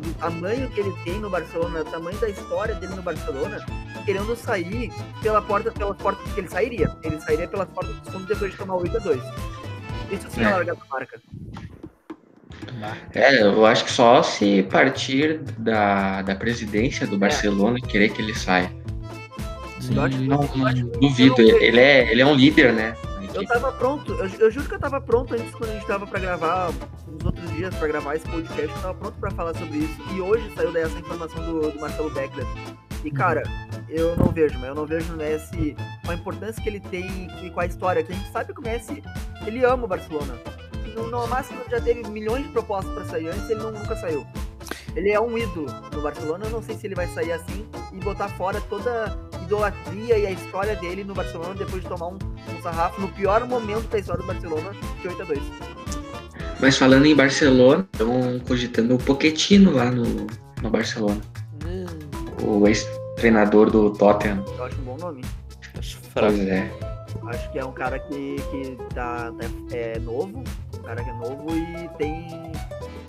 [0.06, 3.64] o tamanho que ele tem no Barcelona, o tamanho da história dele no Barcelona,
[4.06, 4.90] querendo sair
[5.22, 6.90] pela porta, pela porta que ele sairia.
[7.02, 9.22] Ele sairia pela porta dos fundos depois de tomar 8 a 2
[10.10, 10.50] Isso sim é, É.
[10.50, 11.20] largar a marca.
[13.12, 18.34] É, eu acho que só se partir da, da presidência do Barcelona querer que ele
[18.34, 18.77] saia.
[19.90, 20.92] Não, não duvido.
[21.22, 22.96] eu não vejo- Ele é, ele é um líder, né?
[23.34, 26.06] Eu tava pronto, eu, eu juro que eu tava pronto antes quando a gente tava
[26.06, 26.72] pra gravar,
[27.06, 29.96] nos outros dias, pra gravar esse podcast, eu tava pronto pra falar sobre isso.
[30.14, 32.46] E hoje saiu daí essa informação do, do Marcelo Beckler.
[33.04, 33.42] E cara,
[33.88, 37.28] eu não vejo, mas eu não vejo no Messi com a importância que ele tem
[37.44, 38.02] e com a história.
[38.02, 39.02] Que a gente sabe que o Messi,
[39.46, 40.34] ele ama o Barcelona.
[40.96, 44.26] No, no máximo já teve milhões de propostas pra sair antes, ele não, nunca saiu.
[44.98, 48.00] Ele é um ídolo no Barcelona, eu não sei se ele vai sair assim e
[48.00, 52.14] botar fora toda a idolatria e a história dele no Barcelona depois de tomar um,
[52.16, 55.38] um sarrafo no pior momento da história do Barcelona, de 8 a 2
[56.58, 60.26] Mas falando em Barcelona, estão cogitando o Pochettino lá no,
[60.60, 61.20] no Barcelona.
[61.64, 61.86] Hum,
[62.42, 64.44] O ex-treinador do Tottenham.
[64.56, 65.24] Eu acho um bom nome.
[65.78, 66.34] acho fraco.
[66.34, 66.72] Pois é.
[67.28, 69.32] Acho que é um cara que, que tá,
[69.70, 70.42] é, é novo,
[70.76, 72.26] um cara que é novo e tem.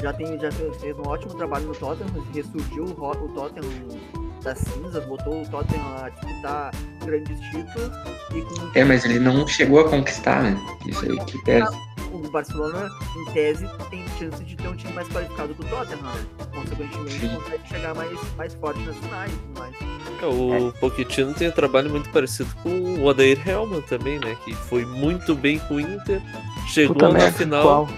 [0.02, 4.00] Já tem já fez um ótimo trabalho no Tottenham, ressurgiu o, o Tottenham
[4.43, 6.72] das cinzas, botou o Tottenham a disputar
[7.04, 7.91] grandes títulos
[8.34, 10.58] e com É, mas ele não chegou a conquistar, né?
[10.88, 11.70] Isso aí que pesa.
[12.14, 16.02] o Barcelona, em tese, tem chance de ter um time mais qualificado que o Tottenham,
[16.04, 16.26] né?
[16.56, 17.36] Consequentemente, Sim.
[17.36, 19.76] consegue chegar mais, mais forte nas finais e tudo mais.
[20.22, 24.36] É, O Pochettino tem um trabalho muito parecido com o Odair Helman também, né?
[24.45, 26.22] Que foi muito bem com o Inter,
[26.68, 27.89] chegou Puta na merda, final, qual?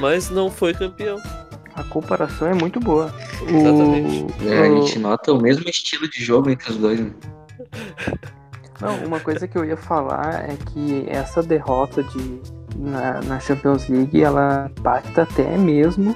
[0.00, 1.18] mas não foi campeão.
[1.76, 3.12] A comparação é muito boa.
[3.42, 4.26] O- Exatamente.
[4.48, 7.00] É, a o- gente nota o mesmo estilo de jogo entre os dois.
[7.00, 7.10] Né?
[8.80, 12.40] Não, uma coisa que eu ia falar é que essa derrota de,
[12.76, 16.14] na, na Champions League ela impacta até mesmo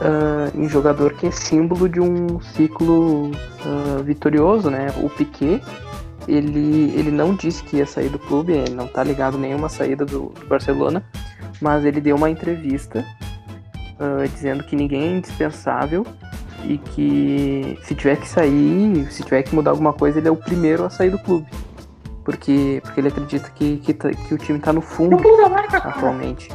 [0.00, 3.30] ah, em jogador que é símbolo de um ciclo
[3.64, 4.88] ah, vitorioso, né?
[5.02, 5.62] O Piquet,
[6.26, 9.68] ele, ele não disse que ia sair do clube, ele não tá ligado a nenhuma
[9.68, 11.04] saída do, do Barcelona,
[11.60, 13.04] mas ele deu uma entrevista
[14.00, 16.06] ah, dizendo que ninguém é indispensável
[16.64, 20.36] e que se tiver que sair, se tiver que mudar alguma coisa, ele é o
[20.36, 21.46] primeiro a sair do clube.
[22.24, 25.16] Porque, porque ele acredita que, que, tá- que o time tá no fundo
[25.72, 26.48] atualmente.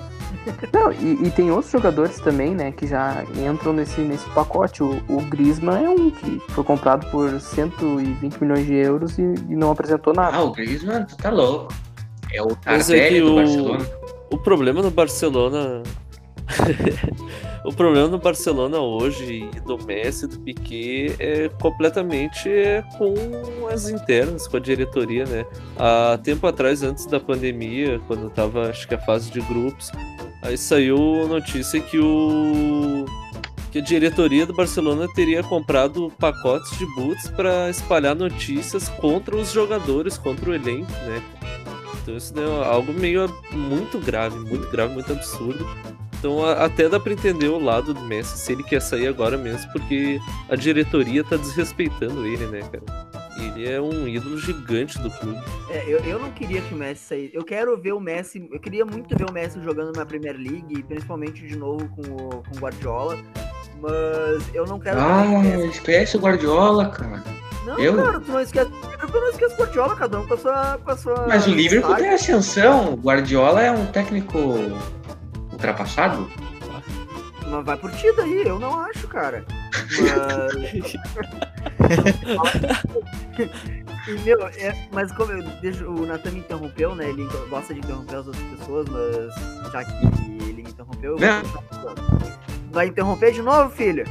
[0.72, 4.84] Não, e, e tem outros jogadores também, né, que já entram nesse, nesse pacote.
[4.84, 9.56] O, o Griezmann é um que foi comprado por 120 milhões de euros e, e
[9.56, 10.38] não apresentou nada.
[10.38, 11.74] Ah, o Griezmann, tá louco.
[12.32, 13.86] É o é Tardelli que do o- Barcelona.
[14.32, 15.82] O problema no Barcelona.
[17.66, 22.50] o problema no Barcelona hoje do Messi do Piquet é completamente
[22.98, 25.46] com as internas, com a diretoria, né?
[25.78, 29.92] Há tempo atrás, antes da pandemia, quando tava acho que a fase de grupos,
[30.42, 33.06] aí saiu notícia que o
[33.72, 39.52] que a diretoria do Barcelona teria comprado pacotes de boots para espalhar notícias contra os
[39.52, 41.22] jogadores, contra o elenco, né?
[42.02, 45.68] Então isso é algo meio muito grave, muito grave, muito absurdo.
[46.26, 49.38] Então a- até dá pra entender o lado do Messi se ele quer sair agora
[49.38, 50.20] mesmo, porque
[50.50, 53.06] a diretoria tá desrespeitando ele, né, cara?
[53.38, 55.40] Ele é um ídolo gigante do clube.
[55.70, 57.32] É, eu, eu não queria que o Messi saísse.
[57.36, 58.50] Eu quero ver o Messi.
[58.52, 62.18] Eu queria muito ver o Messi jogando na Premier League, principalmente de novo com o,
[62.44, 63.18] com o Guardiola.
[63.80, 65.68] Mas eu não quero ver o Ah, Messi.
[65.68, 67.24] esquece o Guardiola, cara.
[67.68, 67.96] Não, eu?
[68.04, 68.72] cara, tu não esquece.
[69.14, 70.80] Eu não esqueço o Guardiola, cada um com a sua.
[70.84, 72.94] Com a sua Mas o Liverpool tem ascensão.
[72.94, 74.40] O Guardiola é um técnico
[75.56, 76.30] ultrapassado.
[77.48, 79.46] Mas vai por ti daí, eu não acho, cara.
[79.72, 80.94] Mas.
[84.08, 87.10] e, meu, é, mas como eu deixo, o Nathan me interrompeu, né?
[87.10, 90.06] Ele gosta de interromper as outras pessoas, mas já que
[90.44, 91.44] ele me interrompeu, eu vou Não.
[92.72, 94.06] Vai interromper de novo, filho?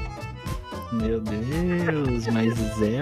[0.93, 3.01] Meu Deus, mas Zé.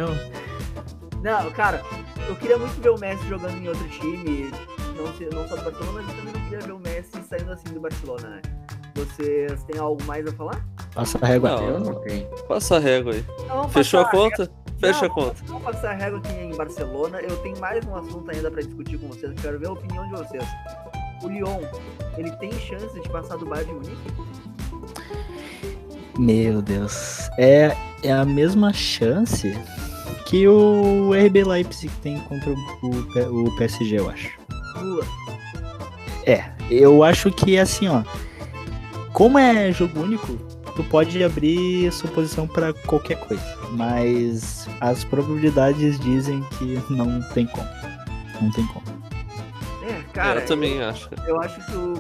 [1.23, 1.83] Não, cara,
[2.27, 4.51] eu queria muito ver o Messi jogando em outro time,
[4.93, 7.53] não, se- não só do Barcelona, mas eu também não queria ver o Messi saindo
[7.53, 8.43] assim do Barcelona, né?
[8.95, 10.65] Vocês têm algo mais a falar?
[10.95, 11.51] Passa a régua.
[11.51, 11.69] Não.
[11.69, 12.27] Eu não tenho.
[12.47, 13.25] Passa a régua aí.
[13.41, 14.51] Então, vamos Fechou a conta?
[14.79, 15.37] Fecha a Não, conta.
[15.47, 17.21] Vamos passar a régua aqui em Barcelona.
[17.21, 19.33] Eu tenho mais um assunto ainda pra discutir com vocês.
[19.41, 20.45] Quero ver a opinião de vocês.
[21.23, 21.61] O Lyon,
[22.19, 24.13] ele tem chance de passar do Bayern de Munique?
[26.19, 27.31] Meu Deus.
[27.39, 29.53] É, é a mesma chance
[30.27, 34.42] que o RB Leipzig tem contra o, o PSG, eu acho.
[36.27, 38.03] É, eu acho que assim, ó.
[39.13, 40.35] Como é jogo único,
[40.75, 43.43] tu pode abrir suposição pra qualquer coisa.
[43.73, 47.69] Mas as probabilidades dizem que não tem como.
[48.41, 48.85] Não tem como.
[49.85, 51.09] É, cara, eu também acho.
[51.11, 51.29] cara.
[51.29, 51.95] eu acho que o,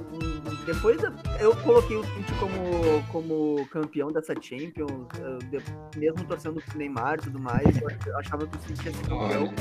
[0.67, 1.01] depois
[1.41, 4.91] eu coloquei o City como, como campeão dessa Champions,
[5.21, 5.61] eh,
[5.97, 8.93] mesmo torcendo pro Neymar e tudo mais, eu ach- eu achava que o City ia
[8.95, 9.43] ser campeão.
[9.45, 9.55] Olha,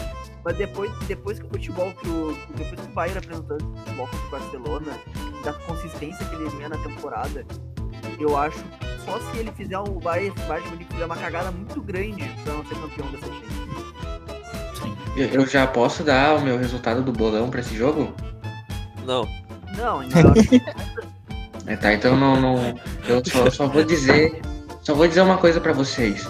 [0.46, 4.08] Mas depois, depois que o futebol, que o, depois que o Bayern apresentou esse futebol
[4.08, 4.92] contra o Barcelona,
[5.44, 7.46] da consistência que ele vinha na temporada,
[8.20, 11.52] eu acho que só se ele fizer o Bayern, o Bayern Munique fizer uma cagada
[11.52, 13.52] muito grande pra não ser campeão dessa Champions.
[15.18, 18.14] Eu já posso dar o meu resultado do bolão pra esse jogo?
[19.06, 19.28] Não.
[19.78, 20.34] Não, não.
[21.68, 22.56] É, tá, então não, não
[23.08, 24.42] eu só, só vou dizer,
[24.82, 26.28] só vou dizer uma coisa pra vocês.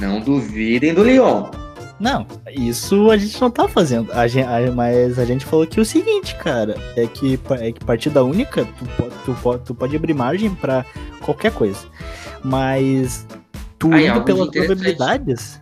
[0.00, 1.50] Não duvidem do Lyon.
[2.00, 4.10] Não, isso a gente não tá fazendo.
[4.12, 7.84] A gen- a- mas a gente falou que o seguinte, cara, é que, é que
[7.84, 10.84] partida única, tu, po- tu, tu pode abrir margem pra
[11.20, 11.78] qualquer coisa.
[12.42, 13.26] Mas
[13.78, 15.60] tu Aí, indo pelas probabilidades.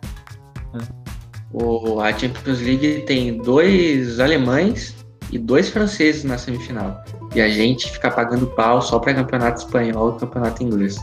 [1.52, 4.94] O, a Champions League tem dois alemães
[5.34, 7.04] e dois franceses na semifinal.
[7.34, 10.96] E a gente fica pagando pau só pra campeonato espanhol e campeonato inglês.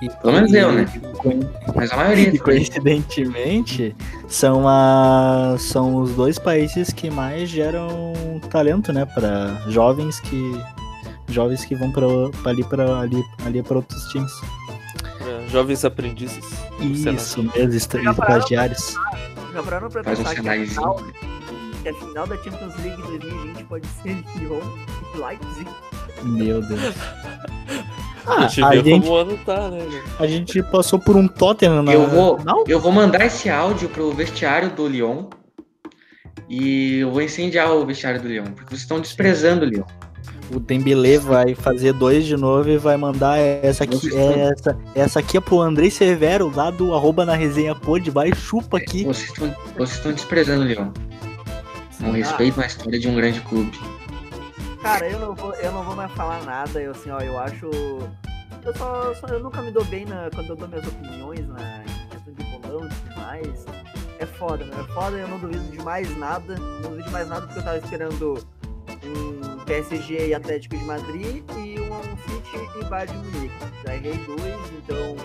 [0.00, 0.86] E, Pelo menos eu, né?
[1.74, 3.94] Mas a maioria E coincidentemente,
[4.26, 8.14] são, a, são os dois países que mais geram
[8.50, 9.04] talento, né?
[9.04, 10.60] Para jovens que.
[11.28, 12.06] Jovens que vão pra,
[12.42, 14.32] pra ali para ali, ali para outros times.
[15.20, 16.42] É, jovens aprendizes.
[16.80, 18.94] Isso mesmo, estagiários.
[19.52, 21.37] Já pararam um pensar que a, final, sinaizinho.
[21.82, 24.60] Que a final da Champions League 2020 pode ser Lyon
[25.14, 25.66] e Leipzig?
[26.22, 26.80] Meu Deus.
[28.26, 29.78] a Ah, gente a, gente, como o ano tá, né?
[29.88, 30.02] meu?
[30.18, 31.92] a gente passou por um Tottenham na.
[31.92, 32.64] Eu vou, Não?
[32.66, 35.24] eu vou mandar esse áudio pro vestiário do Lyon.
[36.48, 38.44] E eu vou incendiar o vestiário do Lyon.
[38.46, 39.84] Porque vocês estão desprezando o Lyon.
[40.50, 43.96] O Dembele vai fazer dois de novo e vai mandar essa aqui.
[43.96, 48.34] Estão- Essa, essa aqui é pro Andrei Severo, lá do arroba na resenha pod, vai
[48.34, 49.04] chupa aqui.
[49.04, 50.90] Vocês estão, vocês estão desprezando o Lyon.
[52.00, 53.78] Não respeitam a história de um grande clube.
[54.82, 56.80] Cara, eu não vou, eu não vou mais falar nada.
[56.80, 57.66] Eu assim, ó, eu acho.
[58.64, 61.82] Eu só, só- eu nunca me dou bem na, quando eu dou minhas opiniões na
[61.82, 63.64] em questão de bolão e tudo mais.
[64.18, 64.80] É foda, meu.
[64.80, 66.56] É foda, eu não duvido de mais nada.
[66.56, 68.46] Não duvido de mais nada porque eu tava esperando
[69.04, 73.54] um PSG e Atlético de Madrid e um, um City e Bayern de Munique.
[73.84, 75.16] Já errei dois, então.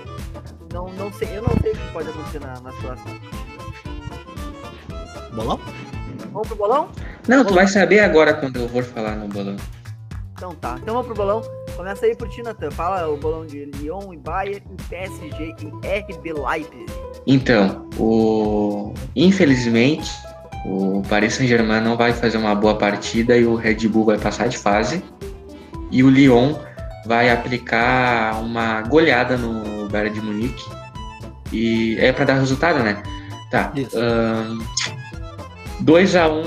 [0.74, 3.19] Não, não sei, eu não sei o que pode acontecer na, nas próximas.
[5.34, 5.59] Bolão?
[6.34, 6.89] Vamos pro bolão?
[7.27, 9.55] Não, tu vai saber agora quando eu for falar no bolão.
[10.34, 11.41] Então tá, então vamos pro bolão.
[11.77, 12.71] Começa aí por ti, Natan.
[12.71, 16.86] Fala o bolão de Lyon e Bayern, e PSG e RB Leipzig.
[17.25, 18.93] Então, o...
[19.15, 20.11] infelizmente,
[20.65, 24.49] o Paris Saint-Germain não vai fazer uma boa partida e o Red Bull vai passar
[24.49, 25.03] de fase.
[25.91, 26.55] E o Lyon
[27.05, 30.65] vai aplicar uma goleada no Bayern de Munique.
[31.51, 33.01] E é para dar resultado, né?
[33.51, 33.71] Tá.
[33.75, 33.95] Isso.
[35.84, 36.43] 2x1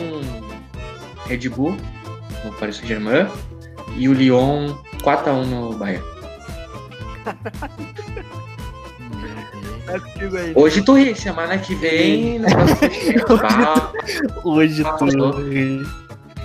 [1.26, 1.76] Red Bull
[2.45, 3.26] no Paris Saint-Germain.
[3.97, 6.05] E o Lyon 4x1 no Bayern.
[10.55, 12.41] Hoje tu ri, semana que vem.
[12.41, 13.93] ser- Ah,
[14.45, 15.07] Hoje tu.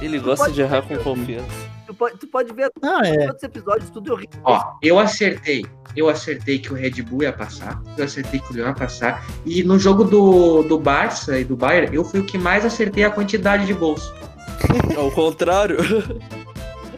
[0.01, 1.47] Ele gosta de errar com confiança.
[1.85, 3.25] Tu pode, tu pode ver Não, é.
[3.27, 4.39] todos os episódios, tudo horrível.
[4.43, 5.65] Ó, eu acertei.
[5.95, 7.81] Eu acertei que o Red Bull ia passar.
[7.97, 9.25] Eu acertei que o Lyon ia passar.
[9.45, 13.03] E no jogo do, do Barça e do Bayern, eu fui o que mais acertei
[13.03, 14.13] a quantidade de gols.
[14.97, 15.77] Ao contrário.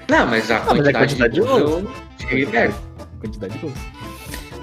[0.10, 1.90] Não, mas a mas a quantidade, quantidade de de gols
[2.20, 2.76] cheguei perto.
[3.20, 3.74] Quantidade de gols.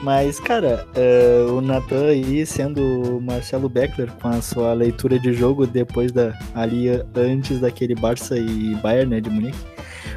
[0.03, 5.33] Mas, cara, é, o Nathan aí, sendo o Marcelo Beckler, com a sua leitura de
[5.35, 6.33] jogo depois da.
[6.55, 9.59] ali antes daquele Barça e Bayern, né, de Munique.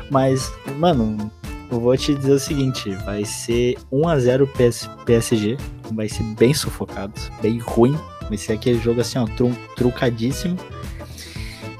[0.09, 1.31] Mas, mano,
[1.79, 5.57] vou te dizer o seguinte: vai ser 1x0 PS, PSG,
[5.91, 7.97] vai ser bem sufocado, bem ruim.
[8.27, 10.57] Vai ser aquele jogo assim, ó, tru, trucadíssimo.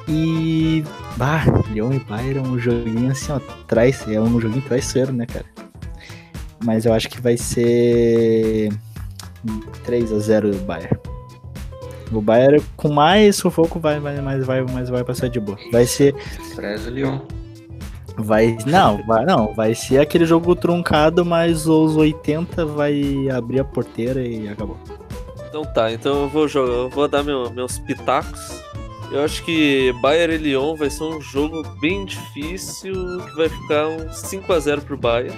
[0.08, 0.84] E.
[1.16, 5.26] Bah, Lyon e Bayern é um joguinho assim, ó, traz, é um joguinho traiçoeiro, né,
[5.26, 5.46] cara?
[6.64, 8.70] Mas eu acho que vai ser
[9.86, 10.98] 3 a 0 o Bayern.
[12.12, 15.58] O Bayern com mais sufoco vai, mas vai, mas vai passar de boa.
[15.72, 16.16] Vai ser,
[16.56, 17.20] Preza Lyon.
[18.18, 23.66] Vai, não, vai, não, vai ser aquele jogo truncado, mas os 80 vai abrir a
[23.66, 24.78] porteira e acabou.
[25.48, 28.64] Então tá, então eu vou jogar, eu vou dar meu- meus pitacos.
[29.12, 32.94] Eu acho que Bayern e Lyon vai ser um jogo bem difícil,
[33.28, 35.38] que vai ficar um 5 a 0 pro Bayern.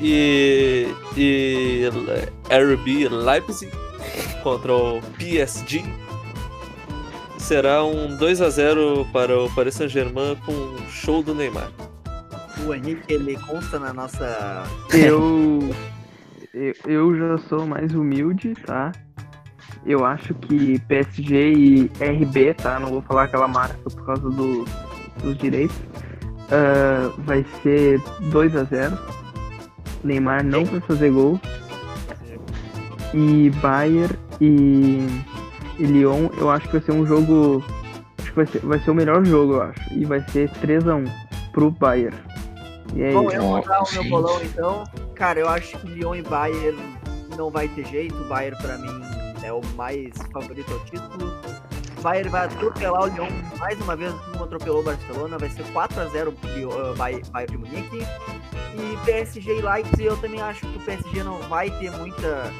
[0.00, 0.86] E,
[1.16, 1.88] e
[2.48, 3.72] RB Leipzig
[4.44, 5.82] contra o PSG
[7.48, 11.70] será um 2 a 0 para o Paris Saint-Germain com um show do Neymar.
[12.66, 14.64] O Henrique, ele consta na nossa.
[14.92, 15.70] Eu,
[16.86, 17.16] eu.
[17.16, 18.92] Já sou mais humilde, tá?
[19.86, 22.78] Eu acho que PSG e RB, tá?
[22.78, 24.66] Não vou falar aquela marca por causa do-
[25.22, 25.76] dos direitos.
[26.50, 27.98] Ah, vai ser
[28.30, 28.98] 2 a 0
[30.04, 31.40] Neymar não vai fazer gol.
[33.14, 35.06] E Bayern e,
[35.78, 37.64] e Lyon, eu acho que vai ser um jogo.
[38.18, 39.94] Acho que vai ser, vai ser o melhor jogo, eu acho.
[39.94, 41.04] E vai ser 3 a 1
[41.52, 42.16] pro Bayern.
[42.94, 43.36] E é Bom, isso.
[43.36, 44.84] eu vou dar o meu bolão então.
[45.14, 46.78] Cara, eu acho que Lyon e Bayern
[47.36, 48.14] não vai ter jeito.
[48.14, 49.02] O Bayern, pra mim,
[49.42, 51.32] é o mais favorito ao título.
[52.02, 55.38] Bayern vai atropelar o Lyon mais uma vez, como atropelou o Barcelona.
[55.38, 58.06] Vai ser 4x0 uh, Bayern de Munique.
[58.74, 62.52] E PSG e Leipzig, eu também acho que o PSG não vai ter muita,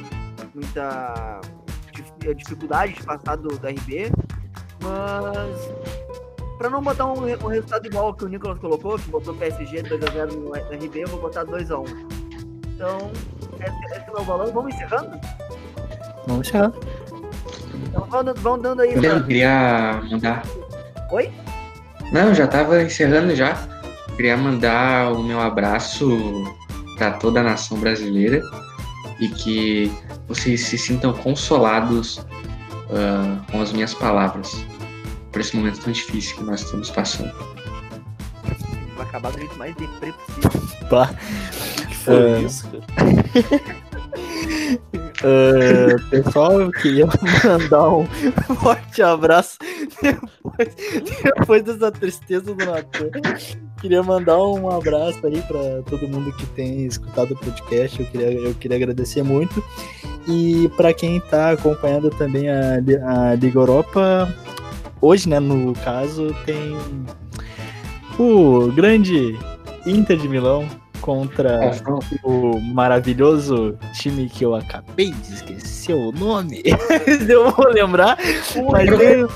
[0.53, 1.39] muita
[2.35, 4.11] dificuldade de passar do, do RB.
[4.81, 5.99] Mas
[6.59, 10.33] Pra não botar um, um resultado igual que o Nicolas colocou, que botou PSG 2x0
[10.33, 11.87] no RB, eu vou botar 2x1.
[12.75, 13.11] Então,
[13.61, 14.51] esse, esse é o meu valor.
[14.51, 15.17] Vamos encerrando?
[16.27, 16.77] Vamos encerrando.
[17.87, 18.93] Então vão, vão dando aí.
[18.93, 20.43] Eu queria mandar.
[21.13, 21.31] Oi?
[22.11, 23.57] Não, já tava encerrando já.
[24.17, 26.09] Queria mandar o meu abraço
[26.97, 28.41] para toda a nação brasileira
[29.21, 29.89] e que
[30.29, 34.63] vocês se sintam consolados uh, com as minhas palavras
[35.31, 37.33] por esse momento tão difícil que nós estamos passando.
[38.95, 40.87] Vai acabar do jeito mais deprê possível.
[40.89, 41.09] Pá.
[41.87, 42.45] que foi uh...
[42.45, 42.67] isso?
[45.21, 47.07] Uh, pessoal, eu queria
[47.43, 48.05] mandar um
[48.61, 49.57] forte abraço
[50.01, 50.75] depois,
[51.35, 53.09] depois dessa tristeza do Natan.
[53.81, 57.99] Queria mandar um abraço aí para todo mundo que tem escutado o podcast.
[57.99, 59.63] Eu queria, eu queria agradecer muito.
[60.27, 64.33] E para quem está acompanhando também a, a Liga Europa,
[65.01, 66.77] hoje, né, no caso, tem
[68.17, 69.37] o grande
[69.85, 70.67] Inter de Milão
[71.01, 71.71] contra é,
[72.23, 76.61] o maravilhoso time que eu acabei de esquecer o nome.
[77.27, 78.17] eu vou lembrar.
[78.71, 79.27] Mas tem,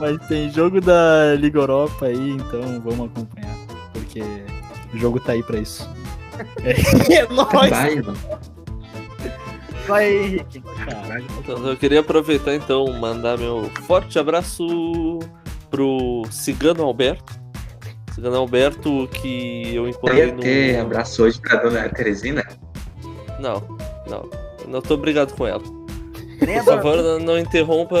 [0.00, 3.54] mas tem jogo da Liga Europa aí, então vamos acompanhar.
[3.92, 4.22] Porque
[4.94, 5.88] o jogo tá aí pra isso.
[6.64, 7.70] É, é nóis!
[9.86, 10.62] Vai, Henrique.
[11.40, 15.18] Então, eu queria aproveitar então, mandar meu forte abraço
[15.70, 17.40] pro Cigano Alberto.
[18.14, 20.40] Cigano Alberto que eu encontrei no.
[20.40, 22.46] ter abraço hoje pra dona Teresina?
[23.40, 23.62] Não,
[24.08, 24.28] não.
[24.68, 25.62] Não tô obrigado com ela.
[26.38, 27.96] Por favor, não interrompa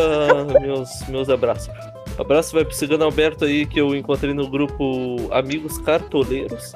[0.60, 1.72] meus, meus abraços.
[2.18, 6.72] Abraço vai pro Cigano Alberto aí que eu encontrei no grupo Amigos Cartoleiros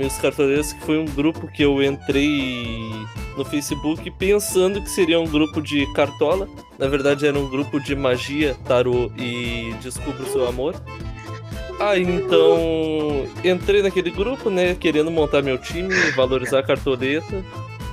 [0.00, 2.90] meus cartoleiros, que foi um grupo que eu entrei
[3.36, 6.48] no Facebook pensando que seria um grupo de cartola.
[6.78, 10.74] Na verdade, era um grupo de magia, tarô e descubra o seu amor.
[11.78, 14.74] Aí então entrei naquele grupo, né?
[14.74, 17.44] Querendo montar meu time, valorizar a cartoleta.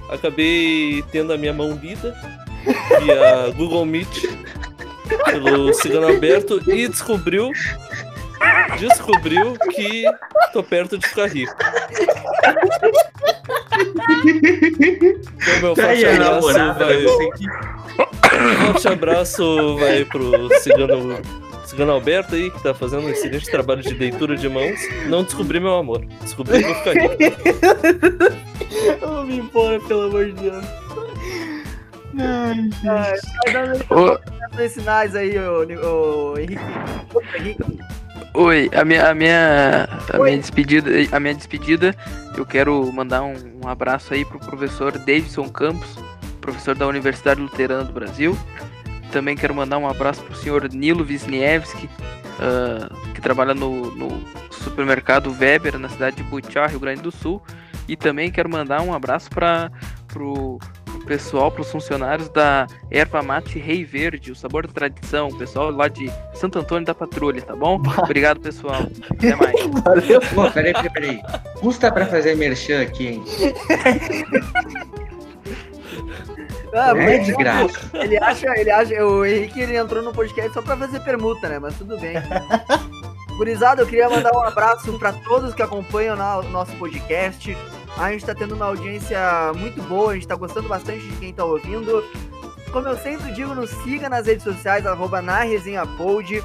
[0.09, 2.15] Acabei tendo a minha mão lida
[3.01, 4.27] via Google Meet
[5.25, 7.51] pelo Cigano Alberto e descobriu
[8.79, 10.05] descobriu que
[10.53, 11.55] tô perto de ficar rico.
[14.25, 17.05] Então, meu forte abraço vai.
[18.65, 21.19] Forte abraço vai pro Cigano,
[21.65, 24.79] Cigano Alberto aí, que tá fazendo um excelente trabalho de leitura de mãos.
[25.07, 26.05] Não descobri meu amor.
[26.21, 27.17] Descobri que vou ficar rico.
[28.99, 30.65] Vou me embora, pelo amor de Deus.
[32.19, 33.19] Ai, ai,
[33.51, 36.61] vai dando sinais aí, ô, ô Henrique.
[37.37, 37.63] Henrique.
[38.33, 40.29] Oi, a minha, a minha, a Oi.
[40.29, 41.95] minha despedida, a minha despedida,
[42.35, 45.97] eu quero mandar um, um, abraço aí pro professor Davidson Campos,
[46.39, 48.37] professor da Universidade Luterana do Brasil.
[49.11, 51.89] Também quero mandar um abraço pro senhor Nilo Wisniewski,
[52.37, 57.41] uh, que trabalha no, no, supermercado Weber na cidade de Butiá, Rio Grande do Sul.
[57.87, 59.71] E também quero mandar um abraço para
[60.07, 60.59] pro
[61.07, 65.71] pessoal, para os funcionários da Erva Mate Rei Verde, o sabor da tradição, o pessoal
[65.71, 67.81] lá de Santo Antônio da Patrulha, tá bom?
[67.97, 68.81] Obrigado, pessoal.
[69.09, 69.55] Até mais.
[69.83, 70.19] Valeu.
[70.35, 71.21] Pô, peraí, peraí, peraí.
[71.59, 73.23] Custa para fazer merchan aqui, hein?
[76.73, 77.89] Ah, é de graça.
[77.93, 81.57] Ele acha, ele acha, o Henrique ele entrou no podcast só pra fazer permuta, né?
[81.57, 82.15] Mas tudo bem.
[83.37, 87.55] Gurizada, eu queria mandar um abraço para todos que acompanham o nosso podcast.
[87.97, 89.19] A gente está tendo uma audiência
[89.55, 92.03] muito boa, a gente está gostando bastante de quem está ouvindo.
[92.71, 96.43] Como eu sempre digo, nos siga nas redes sociais, arroba na resenha pod.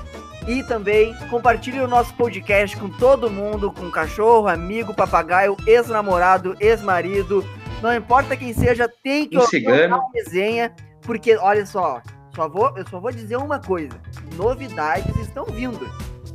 [0.48, 7.46] E também compartilhe o nosso podcast com todo mundo, com cachorro, amigo, papagaio, ex-namorado, ex-marido.
[7.82, 10.74] Não importa quem seja, tem que ouvir a resenha.
[11.02, 12.00] Porque, olha só,
[12.34, 14.00] só vou, eu só vou dizer uma coisa.
[14.36, 15.88] Novidades estão vindo.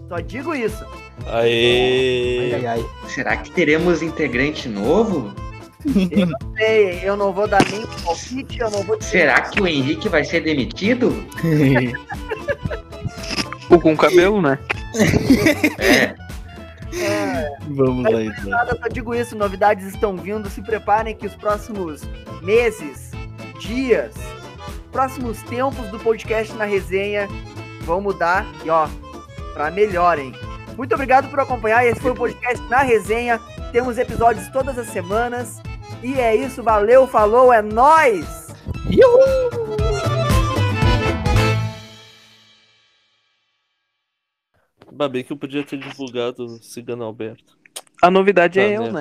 [0.08, 0.86] Só digo isso.
[1.28, 2.54] Aê!
[2.54, 2.86] Ai, ai, ai.
[3.10, 5.34] Será que teremos integrante novo?
[5.86, 9.68] Eu não sei, eu não vou dar nem palpite, eu não vou Será que o
[9.68, 11.14] Henrique vai ser demitido?
[13.70, 14.58] Ou com cabelo, né?
[15.78, 16.16] É.
[17.00, 17.58] é.
[17.70, 18.46] Vamos lá então.
[18.46, 20.50] Nada, só digo isso, novidades estão vindo.
[20.50, 22.02] Se preparem que os próximos
[22.42, 23.12] meses,
[23.60, 24.16] dias,
[24.92, 27.28] próximos tempos do podcast na resenha
[27.82, 28.46] vão mudar.
[28.66, 28.88] E ó,
[29.58, 30.34] para melhorem.
[30.78, 31.84] Muito obrigado por acompanhar.
[31.84, 33.40] Esse foi o podcast na resenha.
[33.72, 35.60] Temos episódios todas as semanas.
[36.04, 36.62] E é isso.
[36.62, 38.54] Valeu, falou, é nós.
[38.86, 39.50] Uhul!
[44.94, 47.58] Babei que eu podia ter divulgado o Cigano Alberto.
[48.00, 48.92] A novidade tá é eu, né?